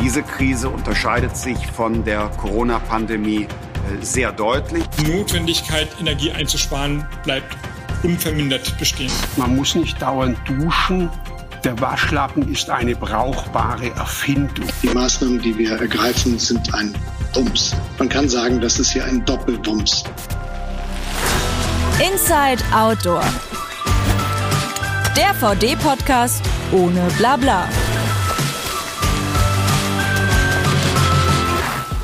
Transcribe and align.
Diese 0.00 0.22
Krise 0.22 0.68
unterscheidet 0.68 1.36
sich 1.36 1.58
von 1.66 2.04
der 2.04 2.30
Corona-Pandemie 2.38 3.46
sehr 4.00 4.32
deutlich. 4.32 4.84
Die 4.98 5.10
Notwendigkeit, 5.10 5.88
Energie 6.00 6.32
einzusparen, 6.32 7.06
bleibt 7.22 7.56
unvermindert 8.02 8.78
bestehen. 8.78 9.12
Man 9.36 9.56
muss 9.56 9.74
nicht 9.74 10.00
dauernd 10.00 10.38
duschen. 10.46 11.10
Der 11.64 11.80
Waschlappen 11.80 12.50
ist 12.52 12.68
eine 12.68 12.94
brauchbare 12.94 13.90
Erfindung. 13.90 14.66
Die 14.82 14.88
Maßnahmen, 14.88 15.40
die 15.40 15.56
wir 15.56 15.78
ergreifen, 15.80 16.38
sind 16.38 16.74
ein 16.74 16.94
Wumms. 17.34 17.74
Man 17.98 18.08
kann 18.08 18.28
sagen, 18.28 18.60
das 18.60 18.78
ist 18.78 18.92
hier 18.92 19.04
ein 19.04 19.24
Doppelwumms. 19.24 20.04
Inside 22.00 22.62
Outdoor. 22.74 23.24
Der 25.16 25.32
VD-Podcast 25.34 26.42
ohne 26.72 27.08
Blabla. 27.16 27.68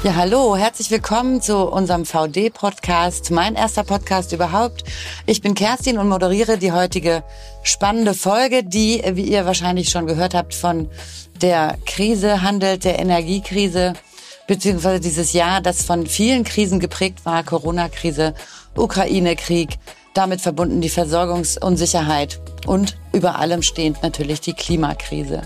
Ja, 0.03 0.15
hallo, 0.15 0.57
herzlich 0.57 0.91
willkommen 0.91 1.43
zu 1.43 1.59
unserem 1.59 2.07
VD-Podcast, 2.07 3.31
mein 3.33 3.55
erster 3.55 3.85
Podcast 3.85 4.33
überhaupt. 4.33 4.83
Ich 5.27 5.43
bin 5.43 5.53
Kerstin 5.53 5.99
und 5.99 6.09
moderiere 6.09 6.57
die 6.57 6.73
heutige 6.73 7.23
spannende 7.65 8.15
Folge, 8.15 8.65
die, 8.65 9.03
wie 9.13 9.25
ihr 9.25 9.45
wahrscheinlich 9.45 9.91
schon 9.91 10.07
gehört 10.07 10.33
habt, 10.33 10.55
von 10.55 10.89
der 11.43 11.77
Krise 11.85 12.41
handelt, 12.41 12.85
der 12.85 12.99
Energiekrise, 12.99 13.93
beziehungsweise 14.47 15.01
dieses 15.01 15.35
Jahr, 15.35 15.61
das 15.61 15.83
von 15.83 16.07
vielen 16.07 16.45
Krisen 16.45 16.81
geprägt 16.81 17.27
war, 17.27 17.45
Corona-Krise, 17.45 18.33
Ukraine-Krieg, 18.75 19.79
damit 20.15 20.41
verbunden 20.41 20.81
die 20.81 20.89
Versorgungsunsicherheit 20.89 22.41
und 22.67 22.97
über 23.13 23.39
allem 23.39 23.61
stehend 23.61 24.03
natürlich 24.03 24.41
die 24.41 24.55
Klimakrise. 24.55 25.43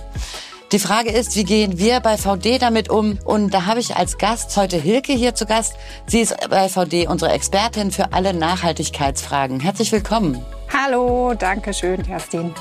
Die 0.75 0.81
Frage 0.81 1.11
ist, 1.11 1.37
wie 1.37 1.45
gehen 1.45 1.79
wir 1.79 2.01
bei 2.01 2.17
VD 2.17 2.61
damit 2.61 2.91
um? 2.91 3.17
Und 3.25 3.55
da 3.55 3.67
habe 3.67 3.79
ich 3.79 3.95
als 3.95 4.19
Gast 4.19 4.57
heute 4.57 4.77
Hilke 4.77 5.13
hier 5.13 5.33
zu 5.37 5.47
Gast. 5.47 5.77
Sie 6.09 6.19
ist 6.19 6.35
bei 6.51 6.69
VD 6.69 7.07
unsere 7.07 7.31
Expertin 7.31 7.93
für 7.93 8.13
alle 8.13 8.35
Nachhaltigkeitsfragen. 8.35 9.61
Herzlich 9.61 9.93
willkommen. 9.93 10.45
Hallo, 10.73 11.33
danke 11.39 11.73
schön, 11.73 12.03
Kerstin. 12.03 12.53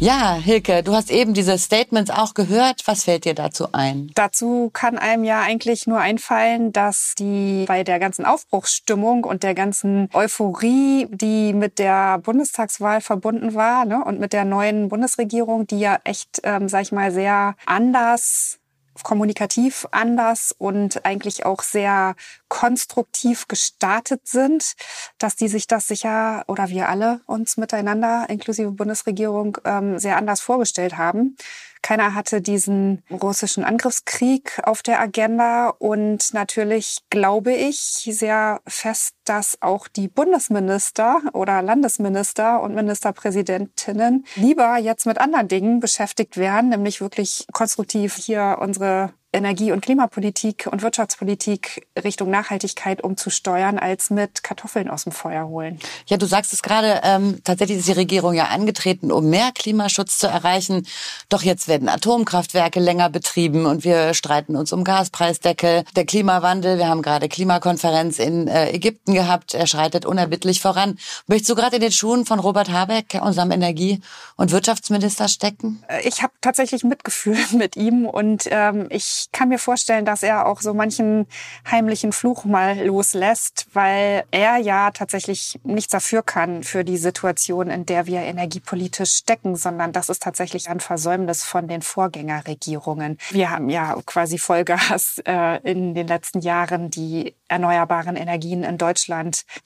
Ja, 0.00 0.34
Hilke, 0.34 0.82
du 0.82 0.94
hast 0.94 1.10
eben 1.10 1.32
diese 1.32 1.56
Statements 1.56 2.10
auch 2.10 2.34
gehört. 2.34 2.82
Was 2.86 3.04
fällt 3.04 3.24
dir 3.24 3.34
dazu 3.34 3.68
ein? 3.72 4.10
Dazu 4.14 4.68
kann 4.72 4.98
einem 4.98 5.24
ja 5.24 5.40
eigentlich 5.40 5.86
nur 5.86 5.98
einfallen, 5.98 6.72
dass 6.72 7.14
die 7.18 7.64
bei 7.66 7.84
der 7.84 7.98
ganzen 8.00 8.26
Aufbruchsstimmung 8.26 9.24
und 9.24 9.42
der 9.42 9.54
ganzen 9.54 10.10
Euphorie, 10.12 11.06
die 11.10 11.54
mit 11.54 11.78
der 11.78 12.18
Bundestagswahl 12.18 13.00
verbunden 13.00 13.54
war 13.54 13.84
ne, 13.86 14.04
und 14.04 14.20
mit 14.20 14.32
der 14.32 14.44
neuen 14.44 14.88
Bundesregierung, 14.88 15.66
die 15.66 15.78
ja 15.78 15.98
echt, 16.04 16.40
ähm, 16.42 16.68
sag 16.68 16.82
ich 16.82 16.92
mal, 16.92 17.10
sehr 17.10 17.54
anders 17.64 18.58
kommunikativ 19.02 19.86
anders 19.90 20.54
und 20.56 21.04
eigentlich 21.04 21.44
auch 21.44 21.62
sehr 21.62 22.14
konstruktiv 22.48 23.48
gestartet 23.48 24.28
sind, 24.28 24.74
dass 25.18 25.36
die 25.36 25.48
sich 25.48 25.66
das 25.66 25.88
sicher 25.88 26.44
oder 26.46 26.68
wir 26.68 26.88
alle 26.88 27.20
uns 27.26 27.56
miteinander, 27.56 28.26
inklusive 28.28 28.70
Bundesregierung, 28.70 29.58
ähm, 29.64 29.98
sehr 29.98 30.16
anders 30.16 30.40
vorgestellt 30.40 30.96
haben. 30.96 31.36
Keiner 31.84 32.14
hatte 32.14 32.40
diesen 32.40 33.02
russischen 33.10 33.62
Angriffskrieg 33.62 34.58
auf 34.62 34.82
der 34.82 35.00
Agenda 35.00 35.68
und 35.68 36.32
natürlich 36.32 37.00
glaube 37.10 37.52
ich 37.52 37.76
sehr 37.78 38.62
fest, 38.66 39.14
dass 39.24 39.60
auch 39.60 39.88
die 39.88 40.08
Bundesminister 40.08 41.20
oder 41.32 41.62
Landesminister 41.62 42.60
und 42.62 42.74
Ministerpräsidentinnen 42.74 44.26
lieber 44.36 44.76
jetzt 44.78 45.06
mit 45.06 45.18
anderen 45.18 45.48
Dingen 45.48 45.80
beschäftigt 45.80 46.36
wären, 46.36 46.68
nämlich 46.68 47.00
wirklich 47.00 47.46
konstruktiv 47.52 48.14
hier 48.16 48.58
unsere 48.60 49.12
Energie- 49.34 49.72
und 49.72 49.80
Klimapolitik 49.80 50.68
und 50.70 50.82
Wirtschaftspolitik 50.82 51.86
Richtung 52.02 52.30
Nachhaltigkeit 52.30 53.02
umzusteuern, 53.02 53.78
als 53.78 54.10
mit 54.10 54.44
Kartoffeln 54.44 54.88
aus 54.88 55.04
dem 55.04 55.12
Feuer 55.12 55.48
holen. 55.48 55.78
Ja, 56.06 56.16
du 56.16 56.26
sagst 56.26 56.52
es 56.52 56.62
gerade, 56.62 57.00
ähm, 57.02 57.40
tatsächlich 57.42 57.78
ist 57.78 57.88
die 57.88 57.92
Regierung 57.92 58.34
ja 58.34 58.44
angetreten, 58.44 59.10
um 59.10 59.28
mehr 59.28 59.50
Klimaschutz 59.52 60.18
zu 60.18 60.28
erreichen. 60.28 60.86
Doch 61.28 61.42
jetzt 61.42 61.66
werden 61.66 61.88
Atomkraftwerke 61.88 62.78
länger 62.78 63.10
betrieben 63.10 63.66
und 63.66 63.84
wir 63.84 64.14
streiten 64.14 64.56
uns 64.56 64.72
um 64.72 64.84
Gaspreisdeckel. 64.84 65.84
Der 65.96 66.06
Klimawandel, 66.06 66.78
wir 66.78 66.88
haben 66.88 67.02
gerade 67.02 67.28
Klimakonferenz 67.28 68.20
in 68.20 68.46
äh, 68.46 68.70
Ägypten 68.70 69.13
gehabt, 69.14 69.54
er 69.54 69.66
schreitet 69.66 70.06
unerbittlich 70.06 70.60
voran. 70.60 70.98
Möchtest 71.26 71.50
du 71.50 71.54
gerade 71.54 71.76
in 71.76 71.82
den 71.82 71.92
Schuhen 71.92 72.26
von 72.26 72.38
Robert 72.38 72.70
Habeck, 72.70 73.18
unserem 73.22 73.50
Energie- 73.50 74.00
und 74.36 74.52
Wirtschaftsminister, 74.52 75.28
stecken? 75.28 75.82
Äh, 75.88 76.08
ich 76.08 76.22
habe 76.22 76.32
tatsächlich 76.40 76.84
Mitgefühl 76.84 77.36
mit 77.52 77.76
ihm 77.76 78.06
und 78.06 78.48
ähm, 78.50 78.86
ich 78.90 79.28
kann 79.32 79.48
mir 79.48 79.58
vorstellen, 79.58 80.04
dass 80.04 80.22
er 80.22 80.46
auch 80.46 80.60
so 80.60 80.74
manchen 80.74 81.26
heimlichen 81.70 82.12
Fluch 82.12 82.44
mal 82.44 82.84
loslässt, 82.84 83.66
weil 83.72 84.24
er 84.30 84.58
ja 84.58 84.90
tatsächlich 84.90 85.60
nichts 85.62 85.92
dafür 85.92 86.22
kann 86.22 86.62
für 86.62 86.84
die 86.84 86.96
Situation, 86.96 87.70
in 87.70 87.86
der 87.86 88.06
wir 88.06 88.20
energiepolitisch 88.20 89.12
stecken, 89.12 89.56
sondern 89.56 89.92
das 89.92 90.08
ist 90.08 90.22
tatsächlich 90.22 90.68
ein 90.68 90.80
Versäumnis 90.80 91.44
von 91.44 91.68
den 91.68 91.82
Vorgängerregierungen. 91.82 93.18
Wir 93.30 93.50
haben 93.50 93.70
ja 93.70 93.96
quasi 94.06 94.38
Vollgas 94.38 95.20
äh, 95.26 95.60
in 95.62 95.94
den 95.94 96.06
letzten 96.06 96.40
Jahren 96.40 96.90
die 96.90 97.34
erneuerbaren 97.48 98.16
Energien 98.16 98.64
in 98.64 98.78
Deutschland 98.78 99.03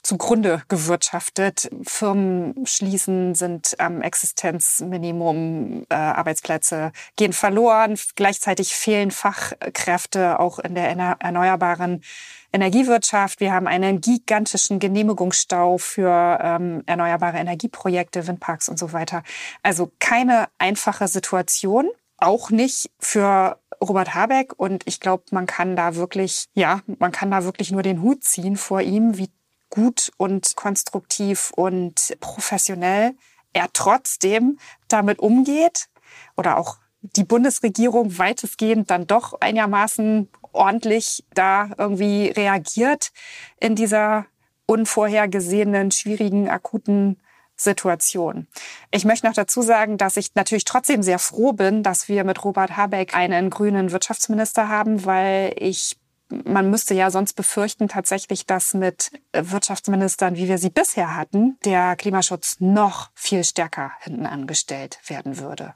zugrunde 0.03 0.63
gewirtschaftet. 0.69 1.71
Firmen 1.85 2.67
schließen, 2.67 3.35
sind 3.35 3.79
am 3.79 4.03
Existenzminimum, 4.03 5.85
äh, 5.89 5.95
Arbeitsplätze 5.95 6.93
gehen 7.17 7.33
verloren. 7.33 7.99
Gleichzeitig 8.17 8.75
fehlen 8.75 9.11
Fachkräfte 9.11 10.41
auch 10.41 10.59
in 10.59 10.75
der 10.75 10.89
erneuerbaren 10.89 12.03
Energiewirtschaft. 12.53 13.41
Wir 13.41 13.53
haben 13.53 13.67
einen 13.67 14.01
gigantischen 14.01 14.79
Genehmigungsstau 14.79 15.79
für 15.79 16.39
ähm, 16.43 16.83
erneuerbare 16.87 17.39
Energieprojekte, 17.39 18.27
Windparks 18.27 18.69
und 18.69 18.79
so 18.79 18.93
weiter. 18.93 19.23
Also 19.63 19.93
keine 19.99 20.49
einfache 20.59 21.09
Situation 21.09 21.91
auch 22.19 22.51
nicht 22.51 22.91
für 22.99 23.59
Robert 23.81 24.15
Habeck. 24.15 24.55
Und 24.57 24.83
ich 24.87 25.01
glaube, 25.01 25.25
man 25.31 25.47
kann 25.47 25.77
da 25.77 25.95
wirklich, 25.95 26.47
ja, 26.55 26.81
man 26.99 27.13
kann 27.13 27.31
da 27.31 27.45
wirklich 27.45 27.71
nur 27.71 27.83
den 27.83 28.03
Hut 28.03 28.25
ziehen 28.25 28.57
vor 28.57 28.81
ihm, 28.81 29.19
wie 29.19 29.31
gut 29.71 30.11
und 30.17 30.57
konstruktiv 30.57 31.53
und 31.55 32.17
professionell 32.21 33.15
er 33.53 33.69
trotzdem 33.73 34.59
damit 34.89 35.19
umgeht 35.19 35.89
oder 36.37 36.59
auch 36.59 36.79
die 37.01 37.25
Bundesregierung 37.25 38.19
weitestgehend 38.19 38.91
dann 38.91 39.07
doch 39.07 39.41
einigermaßen 39.41 40.29
ordentlich 40.53 41.25
da 41.35 41.71
irgendwie 41.79 42.29
reagiert 42.29 43.11
in 43.61 43.77
dieser 43.77 44.27
unvorhergesehenen, 44.67 45.91
schwierigen, 45.91 46.49
akuten 46.49 47.21
Situation. 47.61 48.47
Ich 48.91 49.05
möchte 49.05 49.27
noch 49.27 49.35
dazu 49.35 49.63
sagen, 49.63 49.99
dass 49.99 50.17
ich 50.17 50.35
natürlich 50.35 50.65
trotzdem 50.65 51.03
sehr 51.03 51.19
froh 51.19 51.53
bin, 51.53 51.83
dass 51.83 52.09
wir 52.09 52.25
mit 52.25 52.45
Robert 52.45 52.77
Habeck 52.77 53.15
einen 53.15 53.51
grünen 53.51 53.93
Wirtschaftsminister 53.93 54.69
haben, 54.69 55.05
weil 55.05 55.55
ich 55.57 55.97
man 56.31 56.69
müsste 56.69 56.95
ja 56.95 57.11
sonst 57.11 57.35
befürchten 57.35 57.89
tatsächlich, 57.89 58.45
dass 58.45 58.75
mit 58.75 59.11
Wirtschaftsministern, 59.33 60.37
wie 60.37 60.47
wir 60.47 60.59
sie 60.59 60.71
bisher 60.71 61.17
hatten, 61.17 61.57
der 61.65 61.97
Klimaschutz 61.97 62.57
noch 62.61 63.11
viel 63.15 63.45
stärker 63.45 63.93
hinten 64.01 64.27
angestellt 64.27 64.99
werden 65.07 65.39
würde. 65.39 65.75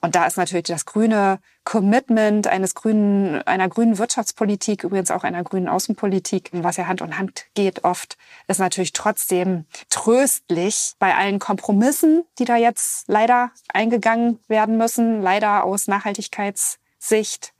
Und 0.00 0.14
da 0.14 0.26
ist 0.26 0.36
natürlich 0.36 0.66
das 0.66 0.84
grüne 0.84 1.38
Commitment 1.64 2.46
eines 2.46 2.74
grünen, 2.74 3.42
einer 3.42 3.68
grünen 3.68 3.98
Wirtschaftspolitik, 3.98 4.84
übrigens 4.84 5.10
auch 5.10 5.24
einer 5.24 5.42
grünen 5.42 5.68
Außenpolitik, 5.68 6.50
was 6.52 6.76
ja 6.76 6.86
Hand 6.86 7.00
in 7.00 7.18
Hand 7.18 7.46
geht 7.54 7.84
oft, 7.84 8.16
ist 8.46 8.60
natürlich 8.60 8.92
trotzdem 8.92 9.64
tröstlich 9.90 10.94
bei 10.98 11.14
allen 11.14 11.38
Kompromissen, 11.38 12.24
die 12.38 12.44
da 12.44 12.56
jetzt 12.56 13.08
leider 13.08 13.50
eingegangen 13.68 14.38
werden 14.48 14.76
müssen, 14.76 15.22
leider 15.22 15.64
aus 15.64 15.88
Nachhaltigkeitssicht, 15.88 17.52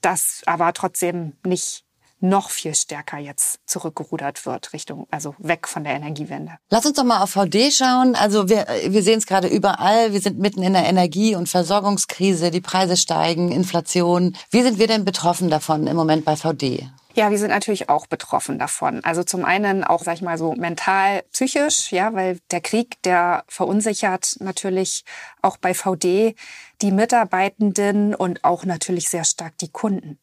dass 0.00 0.42
aber 0.46 0.72
trotzdem 0.72 1.34
nicht 1.44 1.84
noch 2.20 2.50
viel 2.50 2.74
stärker 2.74 3.18
jetzt 3.18 3.60
zurückgerudert 3.66 4.46
wird 4.46 4.72
Richtung, 4.72 5.06
also 5.10 5.34
weg 5.38 5.66
von 5.66 5.84
der 5.84 5.94
Energiewende. 5.94 6.52
Lass 6.68 6.86
uns 6.86 6.96
doch 6.96 7.04
mal 7.04 7.22
auf 7.22 7.30
VD 7.30 7.72
schauen. 7.72 8.14
Also 8.14 8.48
wir, 8.48 8.66
wir 8.86 9.02
sehen 9.02 9.18
es 9.18 9.26
gerade 9.26 9.48
überall. 9.48 10.12
Wir 10.12 10.20
sind 10.20 10.38
mitten 10.38 10.62
in 10.62 10.72
der 10.72 10.84
Energie- 10.84 11.34
und 11.34 11.48
Versorgungskrise. 11.48 12.50
Die 12.50 12.60
Preise 12.60 12.96
steigen, 12.96 13.50
Inflation. 13.52 14.36
Wie 14.50 14.62
sind 14.62 14.78
wir 14.78 14.86
denn 14.86 15.04
betroffen 15.04 15.50
davon 15.50 15.86
im 15.86 15.96
Moment 15.96 16.24
bei 16.24 16.36
VD? 16.36 16.90
Ja, 17.14 17.30
wir 17.32 17.38
sind 17.38 17.50
natürlich 17.50 17.88
auch 17.88 18.06
betroffen 18.06 18.58
davon. 18.58 19.02
Also 19.04 19.24
zum 19.24 19.44
einen 19.44 19.82
auch, 19.82 20.02
sag 20.02 20.14
ich 20.14 20.22
mal 20.22 20.38
so, 20.38 20.52
mental, 20.52 21.22
psychisch, 21.32 21.90
ja, 21.90 22.14
weil 22.14 22.38
der 22.52 22.60
Krieg, 22.60 23.02
der 23.02 23.42
verunsichert 23.48 24.36
natürlich 24.38 25.04
auch 25.42 25.56
bei 25.56 25.74
VD 25.74 26.36
die 26.82 26.92
Mitarbeitenden 26.92 28.14
und 28.14 28.44
auch 28.44 28.64
natürlich 28.64 29.08
sehr 29.08 29.24
stark 29.24 29.58
die 29.58 29.70
Kunden. 29.70 30.20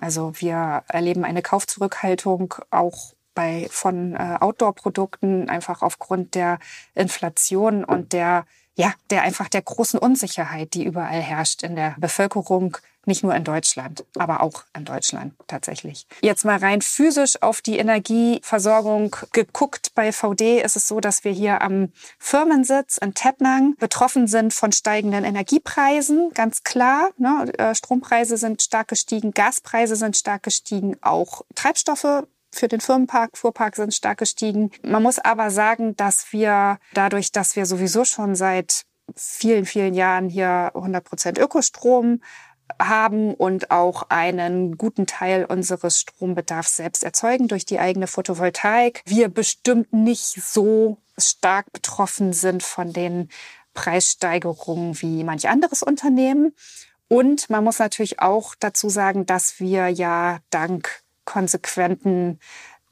Also 0.00 0.32
wir 0.36 0.84
erleben 0.88 1.24
eine 1.24 1.42
Kaufzurückhaltung 1.42 2.54
auch 2.70 3.14
bei 3.34 3.66
von 3.70 4.14
äh, 4.14 4.36
Outdoor-Produkten 4.40 5.48
einfach 5.48 5.82
aufgrund 5.82 6.34
der 6.34 6.58
Inflation 6.94 7.84
und 7.84 8.12
der 8.12 8.44
ja 8.74 8.92
der 9.10 9.22
einfach 9.22 9.48
der 9.48 9.62
großen 9.62 9.98
Unsicherheit, 9.98 10.74
die 10.74 10.84
überall 10.84 11.20
herrscht 11.20 11.62
in 11.62 11.76
der 11.76 11.94
Bevölkerung 11.98 12.76
Nicht 13.04 13.24
nur 13.24 13.34
in 13.34 13.42
Deutschland, 13.42 14.04
aber 14.16 14.42
auch 14.42 14.64
in 14.76 14.84
Deutschland 14.84 15.34
tatsächlich. 15.48 16.06
Jetzt 16.20 16.44
mal 16.44 16.58
rein 16.58 16.82
physisch 16.82 17.42
auf 17.42 17.60
die 17.60 17.78
Energieversorgung 17.78 19.16
geguckt. 19.32 19.92
Bei 19.96 20.12
VD 20.12 20.60
ist 20.60 20.76
es 20.76 20.86
so, 20.86 21.00
dass 21.00 21.24
wir 21.24 21.32
hier 21.32 21.62
am 21.62 21.92
Firmensitz 22.18 22.98
in 22.98 23.14
Tettnang 23.14 23.74
betroffen 23.78 24.28
sind 24.28 24.54
von 24.54 24.70
steigenden 24.70 25.24
Energiepreisen, 25.24 26.30
ganz 26.32 26.62
klar. 26.62 27.10
Ne? 27.18 27.52
Äh, 27.58 27.74
Strompreise 27.74 28.36
sind 28.36 28.62
stark 28.62 28.88
gestiegen, 28.88 29.32
Gaspreise 29.32 29.96
sind 29.96 30.16
stark 30.16 30.44
gestiegen, 30.44 30.96
auch 31.00 31.42
Treibstoffe 31.56 32.24
für 32.54 32.68
den 32.68 32.80
Firmenpark, 32.80 33.36
Fuhrpark 33.36 33.76
sind 33.76 33.94
stark 33.94 34.18
gestiegen. 34.18 34.70
Man 34.82 35.02
muss 35.02 35.18
aber 35.18 35.50
sagen, 35.50 35.96
dass 35.96 36.32
wir 36.32 36.78
dadurch, 36.94 37.32
dass 37.32 37.56
wir 37.56 37.66
sowieso 37.66 38.04
schon 38.04 38.34
seit 38.34 38.84
vielen, 39.16 39.64
vielen 39.64 39.94
Jahren 39.94 40.28
hier 40.28 40.70
100 40.74 41.04
Prozent 41.04 41.38
Ökostrom 41.38 42.20
haben 42.80 43.34
und 43.34 43.70
auch 43.70 44.04
einen 44.08 44.76
guten 44.76 45.06
Teil 45.06 45.44
unseres 45.44 46.00
Strombedarfs 46.00 46.76
selbst 46.76 47.04
erzeugen 47.04 47.48
durch 47.48 47.64
die 47.64 47.78
eigene 47.78 48.06
Photovoltaik. 48.06 49.02
Wir 49.06 49.28
bestimmt 49.28 49.92
nicht 49.92 50.42
so 50.42 50.98
stark 51.18 51.72
betroffen 51.72 52.32
sind 52.32 52.62
von 52.62 52.92
den 52.92 53.28
Preissteigerungen 53.74 55.00
wie 55.00 55.24
manch 55.24 55.48
anderes 55.48 55.82
Unternehmen. 55.82 56.54
Und 57.08 57.50
man 57.50 57.64
muss 57.64 57.78
natürlich 57.78 58.20
auch 58.20 58.54
dazu 58.58 58.88
sagen, 58.88 59.26
dass 59.26 59.60
wir 59.60 59.88
ja 59.88 60.38
dank 60.50 61.02
konsequenten 61.24 62.40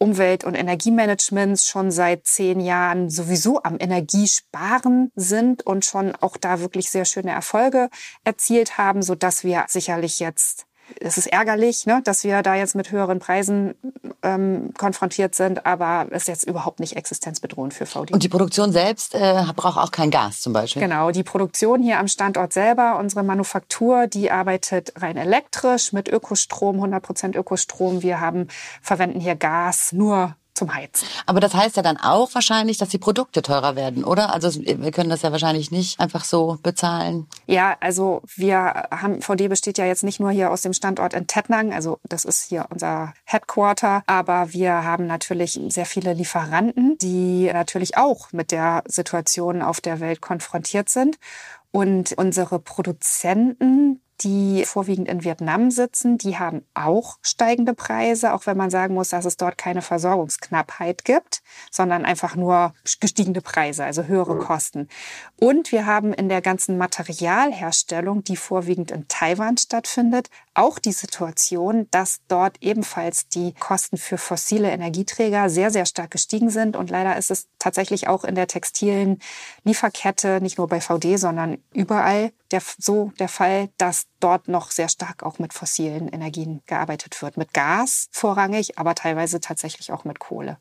Umwelt- 0.03 0.45
und 0.45 0.55
Energiemanagements 0.55 1.67
schon 1.67 1.91
seit 1.91 2.27
zehn 2.27 2.59
Jahren 2.59 3.11
sowieso 3.11 3.63
am 3.63 3.77
Energiesparen 3.79 5.13
sind 5.15 5.67
und 5.67 5.85
schon 5.85 6.17
auch 6.17 6.39
da 6.39 6.61
wirklich 6.61 6.89
sehr 6.89 7.05
schöne 7.05 7.33
Erfolge 7.33 7.91
erzielt 8.25 8.79
haben, 8.79 9.03
so 9.03 9.15
dass 9.15 9.45
wir 9.45 9.67
sicherlich 9.69 10.19
jetzt 10.19 10.67
es 11.01 11.19
ist 11.19 11.27
ärgerlich, 11.27 11.87
ne, 11.87 12.01
dass 12.05 12.25
wir 12.25 12.43
da 12.43 12.55
jetzt 12.55 12.75
mit 12.75 12.91
höheren 12.91 13.19
Preisen 13.19 13.75
ähm, 14.23 14.73
konfrontiert 14.77 15.35
sind, 15.35 15.67
aber 15.67 16.07
es 16.11 16.23
ist 16.23 16.29
jetzt 16.29 16.45
überhaupt 16.45 16.81
nicht 16.81 16.97
existenzbedrohend 16.97 17.75
für 17.75 17.87
VD. 17.87 18.13
Und 18.13 18.23
die 18.23 18.29
Produktion 18.29 18.73
selbst 18.73 19.15
äh, 19.15 19.45
braucht 19.55 19.79
auch 19.79 19.91
kein 19.91 20.11
Gas 20.11 20.41
zum 20.41 20.53
Beispiel? 20.53 20.83
Genau, 20.83 21.11
die 21.11 21.23
Produktion 21.23 21.83
hier 21.83 21.99
am 21.99 22.09
Standort 22.09 22.53
selber, 22.53 22.99
unsere 22.99 23.23
Manufaktur, 23.23 24.07
die 24.07 24.31
arbeitet 24.31 24.93
rein 24.97 25.17
elektrisch 25.17 25.93
mit 25.93 26.09
Ökostrom, 26.09 26.83
100% 26.83 27.37
Ökostrom. 27.37 28.03
Wir 28.03 28.21
haben, 28.21 28.49
verwenden 28.83 29.21
hier 29.21 29.37
Gas 29.37 29.93
nur 29.93 30.35
zum 30.55 30.75
Heizen. 30.75 31.07
Aber 31.27 31.41
das 31.41 31.55
heißt 31.55 31.77
ja 31.77 31.83
dann 31.83 31.97
auch 31.97 32.35
wahrscheinlich, 32.35 32.79
dass 32.79 32.89
die 32.89 32.99
Produkte 32.99 33.43
teurer 33.43 33.77
werden, 33.77 34.05
oder? 34.05 34.33
Also 34.33 34.51
wir 34.61 34.91
können 34.91 35.11
das 35.11 35.23
ja 35.23 35.33
wahrscheinlich 35.33 35.71
nicht 35.71 36.01
einfach 36.01 36.25
so 36.25 36.59
bezahlen. 36.63 37.27
Ja, 37.47 37.77
also 37.81 38.23
wir 38.37 38.89
haben, 38.91 39.23
VD 39.23 39.49
besteht 39.49 39.79
ja 39.79 39.87
jetzt 39.87 40.05
nicht 40.05 40.21
nur 40.21 40.31
hier 40.31 40.51
aus 40.51 40.63
dem 40.63 40.73
Standort 40.73 41.15
in 41.15 41.27
Tettnang, 41.27 41.73
also 41.73 41.99
das 42.09 42.25
ist 42.25 42.45
hier 42.45 42.67
unser 42.71 43.15
Headquarter, 43.25 44.03
aber 44.07 44.53
wir 44.53 44.85
haben 44.85 45.07
natürlich 45.07 45.61
sehr 45.69 45.87
viele 45.87 46.13
Lieferanten, 46.13 46.99
die 46.99 47.51
natürlich 47.53 47.97
auch 47.97 48.33
mit 48.33 48.51
der 48.51 48.83
Situation 48.87 49.63
auf 49.63 49.81
der 49.81 50.01
Welt 50.01 50.21
konfrontiert 50.21 50.89
sind. 50.89 51.19
Und 51.73 52.15
unsere 52.15 52.59
Produzenten, 52.59 54.01
die 54.23 54.65
vorwiegend 54.65 55.09
in 55.09 55.25
Vietnam 55.25 55.71
sitzen, 55.71 56.19
die 56.19 56.39
haben 56.39 56.65
auch 56.75 57.19
steigende 57.23 57.75
Preise, 57.75 58.35
auch 58.35 58.47
wenn 58.47 58.57
man 58.57 58.71
sagen 58.71 58.95
muss, 58.95 59.11
dass 59.11 59.25
es 59.25 59.37
dort 59.37 59.57
keine 59.57 59.83
Versorgungsknappheit 59.83 61.05
gibt, 61.05 61.43
sondern 61.71 62.05
einfach 62.05 62.37
nur 62.37 62.75
gestiegene 63.01 63.41
Preise, 63.41 63.85
also 63.85 64.05
höhere 64.05 64.39
Kosten. 64.39 64.89
Und 65.37 65.73
wir 65.73 65.87
haben 65.87 66.13
in 66.13 66.29
der 66.29 66.43
ganzen 66.43 66.77
Materialherstellung, 66.79 68.25
die 68.25 68.37
vorwiegend 68.37 68.91
in 68.91 69.09
Taiwan 69.09 69.57
stattfindet, 69.57 70.29
auch 70.55 70.79
die 70.79 70.93
Situation, 70.93 71.89
dass 71.91 72.21
dort 72.29 72.59
ebenfalls 72.61 73.29
die 73.29 73.55
Kosten 73.55 73.97
für 73.97 74.19
fossile 74.19 74.71
Energieträger 74.71 75.49
sehr, 75.49 75.71
sehr 75.71 75.87
stark 75.87 76.11
gestiegen 76.11 76.51
sind. 76.51 76.77
Und 76.77 76.91
leider 76.91 77.17
ist 77.17 77.31
es 77.31 77.49
tatsächlich 77.59 78.09
auch 78.09 78.25
in 78.25 78.35
der 78.35 78.47
textilen 78.47 79.21
Lieferkette, 79.65 80.41
nicht 80.41 80.59
nur 80.59 80.69
bei 80.69 80.81
VD, 80.81 81.17
sondern 81.17 81.59
überall 81.73 82.33
der, 82.51 82.63
so 82.79 83.13
der 83.19 83.29
Fall, 83.29 83.69
dass 83.79 84.07
dort 84.19 84.49
noch 84.49 84.71
sehr 84.71 84.89
stark 84.89 85.23
auch 85.23 85.39
mit 85.39 85.53
fossilen 85.53 86.09
Energien 86.09 86.63
gearbeitet 86.67 87.21
wird. 87.23 87.37
Mit 87.37 87.55
Gas 87.55 88.09
vorrangig, 88.11 88.79
aber 88.79 88.95
teilweise 88.95 89.41
tatsächlich 89.41 89.93
auch 89.93 90.05
mit 90.05 90.19
Kohle. 90.19 90.59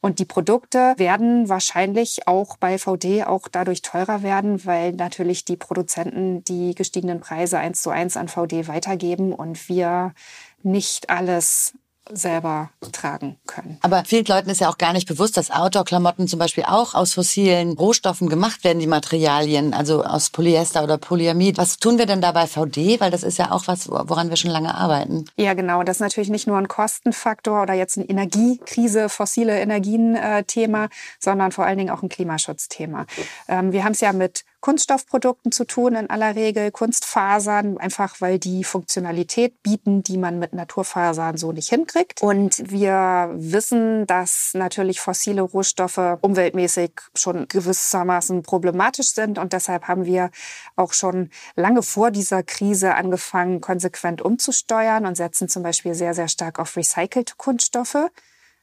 Und 0.00 0.18
die 0.18 0.24
Produkte 0.24 0.94
werden 0.96 1.48
wahrscheinlich 1.48 2.26
auch 2.26 2.56
bei 2.56 2.78
VD 2.78 3.24
auch 3.24 3.48
dadurch 3.48 3.82
teurer 3.82 4.22
werden, 4.22 4.64
weil 4.64 4.92
natürlich 4.92 5.44
die 5.44 5.56
Produzenten 5.56 6.42
die 6.44 6.74
gestiegenen 6.74 7.20
Preise 7.20 7.58
eins 7.58 7.82
zu 7.82 7.90
eins 7.90 8.16
an 8.16 8.28
VD 8.28 8.68
weitergeben 8.68 9.32
und 9.32 9.68
wir 9.68 10.14
nicht 10.62 11.10
alles 11.10 11.74
selber 12.12 12.70
tragen 12.92 13.36
können. 13.46 13.78
Aber 13.82 14.04
vielen 14.04 14.24
Leuten 14.24 14.50
ist 14.50 14.60
ja 14.60 14.68
auch 14.68 14.78
gar 14.78 14.92
nicht 14.92 15.08
bewusst, 15.08 15.36
dass 15.36 15.50
Outdoor-Klamotten 15.50 16.28
zum 16.28 16.38
Beispiel 16.38 16.64
auch 16.64 16.94
aus 16.94 17.14
fossilen 17.14 17.72
Rohstoffen 17.72 18.28
gemacht 18.28 18.64
werden, 18.64 18.78
die 18.78 18.86
Materialien, 18.86 19.74
also 19.74 20.04
aus 20.04 20.30
Polyester 20.30 20.84
oder 20.84 20.98
Polyamid. 20.98 21.58
Was 21.58 21.78
tun 21.78 21.98
wir 21.98 22.06
denn 22.06 22.20
da 22.20 22.32
bei 22.32 22.46
VD? 22.46 23.00
Weil 23.00 23.10
das 23.10 23.22
ist 23.22 23.38
ja 23.38 23.50
auch 23.50 23.66
was, 23.66 23.88
woran 23.88 24.30
wir 24.30 24.36
schon 24.36 24.50
lange 24.50 24.74
arbeiten. 24.74 25.24
Ja, 25.36 25.54
genau. 25.54 25.82
Das 25.82 25.96
ist 25.96 26.00
natürlich 26.00 26.30
nicht 26.30 26.46
nur 26.46 26.58
ein 26.58 26.68
Kostenfaktor 26.68 27.62
oder 27.62 27.74
jetzt 27.74 27.96
ein 27.96 28.06
Energiekrise, 28.06 29.08
fossile 29.08 29.58
Energien-Thema, 29.60 30.84
äh, 30.84 30.88
sondern 31.18 31.52
vor 31.52 31.66
allen 31.66 31.78
Dingen 31.78 31.90
auch 31.90 32.02
ein 32.02 32.08
Klimaschutzthema. 32.08 33.06
Ähm, 33.48 33.72
wir 33.72 33.84
haben 33.84 33.92
es 33.92 34.00
ja 34.00 34.12
mit 34.12 34.44
Kunststoffprodukten 34.66 35.52
zu 35.52 35.64
tun, 35.64 35.94
in 35.94 36.10
aller 36.10 36.34
Regel 36.34 36.72
Kunstfasern, 36.72 37.78
einfach 37.78 38.20
weil 38.20 38.40
die 38.40 38.64
Funktionalität 38.64 39.62
bieten, 39.62 40.02
die 40.02 40.18
man 40.18 40.40
mit 40.40 40.54
Naturfasern 40.54 41.36
so 41.36 41.52
nicht 41.52 41.68
hinkriegt. 41.68 42.20
Und 42.20 42.68
wir 42.68 43.30
wissen, 43.36 44.08
dass 44.08 44.50
natürlich 44.54 44.98
fossile 44.98 45.42
Rohstoffe 45.42 46.18
umweltmäßig 46.20 46.90
schon 47.14 47.46
gewissermaßen 47.46 48.42
problematisch 48.42 49.14
sind. 49.14 49.38
Und 49.38 49.52
deshalb 49.52 49.86
haben 49.86 50.04
wir 50.04 50.32
auch 50.74 50.92
schon 50.94 51.30
lange 51.54 51.84
vor 51.84 52.10
dieser 52.10 52.42
Krise 52.42 52.96
angefangen, 52.96 53.60
konsequent 53.60 54.20
umzusteuern 54.20 55.06
und 55.06 55.16
setzen 55.16 55.48
zum 55.48 55.62
Beispiel 55.62 55.94
sehr, 55.94 56.12
sehr 56.12 56.26
stark 56.26 56.58
auf 56.58 56.76
recycelte 56.76 57.34
Kunststoffe. 57.36 58.10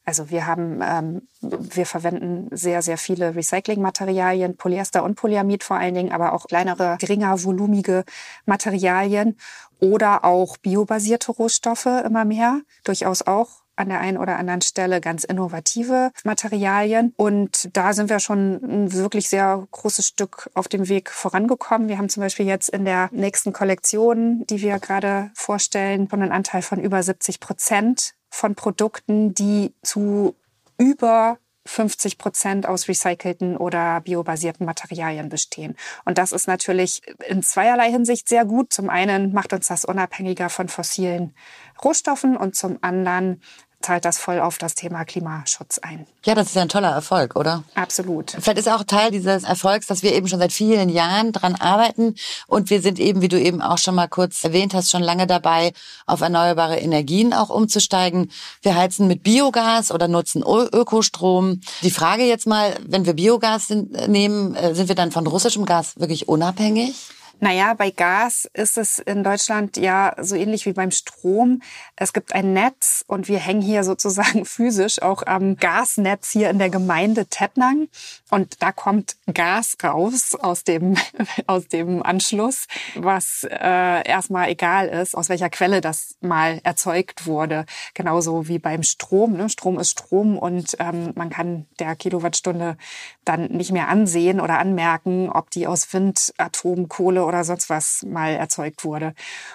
Also 0.05 0.29
wir 0.29 0.45
haben, 0.45 0.81
ähm, 0.83 1.27
wir 1.41 1.85
verwenden 1.85 2.49
sehr, 2.55 2.81
sehr 2.81 2.97
viele 2.97 3.35
Recyclingmaterialien, 3.35 4.57
Polyester 4.57 5.03
und 5.03 5.15
Polyamid 5.15 5.63
vor 5.63 5.77
allen 5.77 5.93
Dingen, 5.93 6.11
aber 6.11 6.33
auch 6.33 6.47
kleinere, 6.47 6.97
geringer 6.99 7.43
volumige 7.43 8.03
Materialien 8.45 9.37
oder 9.79 10.25
auch 10.25 10.57
biobasierte 10.57 11.31
Rohstoffe 11.31 11.85
immer 11.85 12.25
mehr, 12.25 12.61
durchaus 12.83 13.21
auch 13.21 13.63
an 13.75 13.89
der 13.89 13.99
einen 13.99 14.17
oder 14.17 14.37
anderen 14.37 14.61
Stelle 14.61 15.01
ganz 15.01 15.23
innovative 15.23 16.11
Materialien. 16.23 17.13
Und 17.17 17.75
da 17.75 17.93
sind 17.93 18.09
wir 18.09 18.19
schon 18.19 18.55
ein 18.63 18.93
wirklich 18.93 19.29
sehr 19.29 19.67
großes 19.71 20.07
Stück 20.07 20.49
auf 20.53 20.67
dem 20.67 20.89
Weg 20.89 21.09
vorangekommen. 21.09 21.87
Wir 21.87 21.97
haben 21.97 22.09
zum 22.09 22.21
Beispiel 22.21 22.45
jetzt 22.45 22.69
in 22.69 22.85
der 22.85 23.09
nächsten 23.11 23.51
Kollektion, 23.51 24.45
die 24.47 24.61
wir 24.61 24.79
gerade 24.79 25.31
vorstellen, 25.33 26.07
schon 26.09 26.21
einen 26.21 26.31
Anteil 26.31 26.61
von 26.61 26.79
über 26.79 27.01
70 27.01 27.39
Prozent 27.39 28.13
von 28.33 28.55
Produkten, 28.55 29.35
die 29.35 29.75
zu 29.83 30.35
über 30.79 31.37
50 31.65 32.17
Prozent 32.17 32.65
aus 32.65 32.89
recycelten 32.89 33.55
oder 33.55 34.01
biobasierten 34.01 34.65
Materialien 34.65 35.29
bestehen. 35.29 35.77
Und 36.03 36.17
das 36.17 36.31
ist 36.31 36.47
natürlich 36.47 37.01
in 37.27 37.43
zweierlei 37.43 37.89
Hinsicht 37.91 38.27
sehr 38.27 38.43
gut. 38.43 38.73
Zum 38.73 38.89
einen 38.89 39.33
macht 39.33 39.53
uns 39.53 39.67
das 39.67 39.85
unabhängiger 39.85 40.49
von 40.49 40.67
fossilen 40.67 41.35
Rohstoffen 41.83 42.35
und 42.35 42.55
zum 42.55 42.79
anderen 42.81 43.41
zahlt 43.83 44.05
das 44.05 44.17
voll 44.17 44.39
auf 44.39 44.57
das 44.57 44.75
Thema 44.75 45.05
Klimaschutz 45.05 45.77
ein. 45.79 46.07
Ja, 46.25 46.35
das 46.35 46.47
ist 46.47 46.55
ja 46.55 46.61
ein 46.61 46.69
toller 46.69 46.91
Erfolg, 46.91 47.35
oder? 47.35 47.63
Absolut. 47.75 48.31
Vielleicht 48.31 48.57
ist 48.57 48.69
auch 48.69 48.83
Teil 48.83 49.11
dieses 49.11 49.43
Erfolgs, 49.43 49.87
dass 49.87 50.03
wir 50.03 50.13
eben 50.13 50.27
schon 50.27 50.39
seit 50.39 50.53
vielen 50.53 50.89
Jahren 50.89 51.31
dran 51.31 51.55
arbeiten 51.55 52.15
und 52.47 52.69
wir 52.69 52.81
sind 52.81 52.99
eben, 52.99 53.21
wie 53.21 53.27
du 53.27 53.39
eben 53.39 53.61
auch 53.61 53.77
schon 53.77 53.95
mal 53.95 54.07
kurz 54.07 54.43
erwähnt 54.43 54.73
hast, 54.73 54.89
schon 54.89 55.03
lange 55.03 55.27
dabei, 55.27 55.73
auf 56.05 56.21
erneuerbare 56.21 56.77
Energien 56.77 57.33
auch 57.33 57.49
umzusteigen. 57.49 58.31
Wir 58.61 58.75
heizen 58.75 59.07
mit 59.07 59.23
Biogas 59.23 59.91
oder 59.91 60.07
nutzen 60.07 60.43
Ökostrom. 60.43 61.61
Die 61.81 61.91
Frage 61.91 62.23
jetzt 62.23 62.47
mal, 62.47 62.75
wenn 62.85 63.05
wir 63.05 63.13
Biogas 63.13 63.67
sind, 63.67 64.07
nehmen, 64.07 64.55
äh, 64.55 64.73
sind 64.73 64.87
wir 64.87 64.95
dann 64.95 65.11
von 65.11 65.27
russischem 65.27 65.65
Gas 65.65 65.99
wirklich 65.99 66.27
unabhängig? 66.27 66.95
Naja, 67.43 67.73
bei 67.73 67.91
Gas 67.91 68.49
ist 68.53 68.77
es 68.77 68.99
in 68.99 69.21
Deutschland 69.21 69.75
ja 69.75 70.15
so 70.17 70.33
ähnlich 70.33 70.65
wie 70.65 70.71
beim 70.71 70.91
Strom. 70.91 71.61
Es 71.97 72.13
gibt 72.13 72.33
ein 72.33 72.53
Netz 72.53 73.03
und 73.05 73.27
wir 73.27 73.37
hängen 73.37 73.61
hier 73.61 73.83
sozusagen 73.83 74.45
physisch 74.45 75.01
auch 75.01 75.23
am 75.27 75.57
Gasnetz 75.57 76.31
hier 76.31 76.49
in 76.49 76.57
der 76.57 76.69
Gemeinde 76.69 77.25
Tettnang. 77.25 77.89
Und 78.29 78.63
da 78.63 78.71
kommt 78.71 79.17
Gas 79.33 79.75
raus 79.83 80.35
aus 80.35 80.63
dem, 80.63 80.95
aus 81.45 81.67
dem 81.67 82.01
Anschluss, 82.01 82.67
was 82.95 83.45
äh, 83.51 84.07
erstmal 84.07 84.47
egal 84.47 84.87
ist, 84.87 85.13
aus 85.13 85.27
welcher 85.27 85.49
Quelle 85.49 85.81
das 85.81 86.15
mal 86.21 86.61
erzeugt 86.63 87.27
wurde. 87.27 87.65
Genauso 87.93 88.47
wie 88.47 88.57
beim 88.57 88.83
Strom. 88.83 89.33
Ne? 89.33 89.49
Strom 89.49 89.79
ist 89.79 89.91
Strom 89.91 90.37
und 90.37 90.77
ähm, 90.79 91.11
man 91.15 91.29
kann 91.29 91.65
der 91.79 91.97
Kilowattstunde 91.97 92.77
dann 93.25 93.47
nicht 93.47 93.73
mehr 93.73 93.89
ansehen 93.89 94.39
oder 94.39 94.59
anmerken, 94.59 95.29
ob 95.29 95.49
die 95.49 95.67
aus 95.67 95.91
Wind, 95.91 96.33
Atom, 96.37 96.87
Kohle 96.87 97.32
oder 97.33 97.43
sonst 97.43 97.69
was 97.69 98.03
mal 98.03 98.33
erzeugt 98.33 98.85
wurde. 98.85 99.13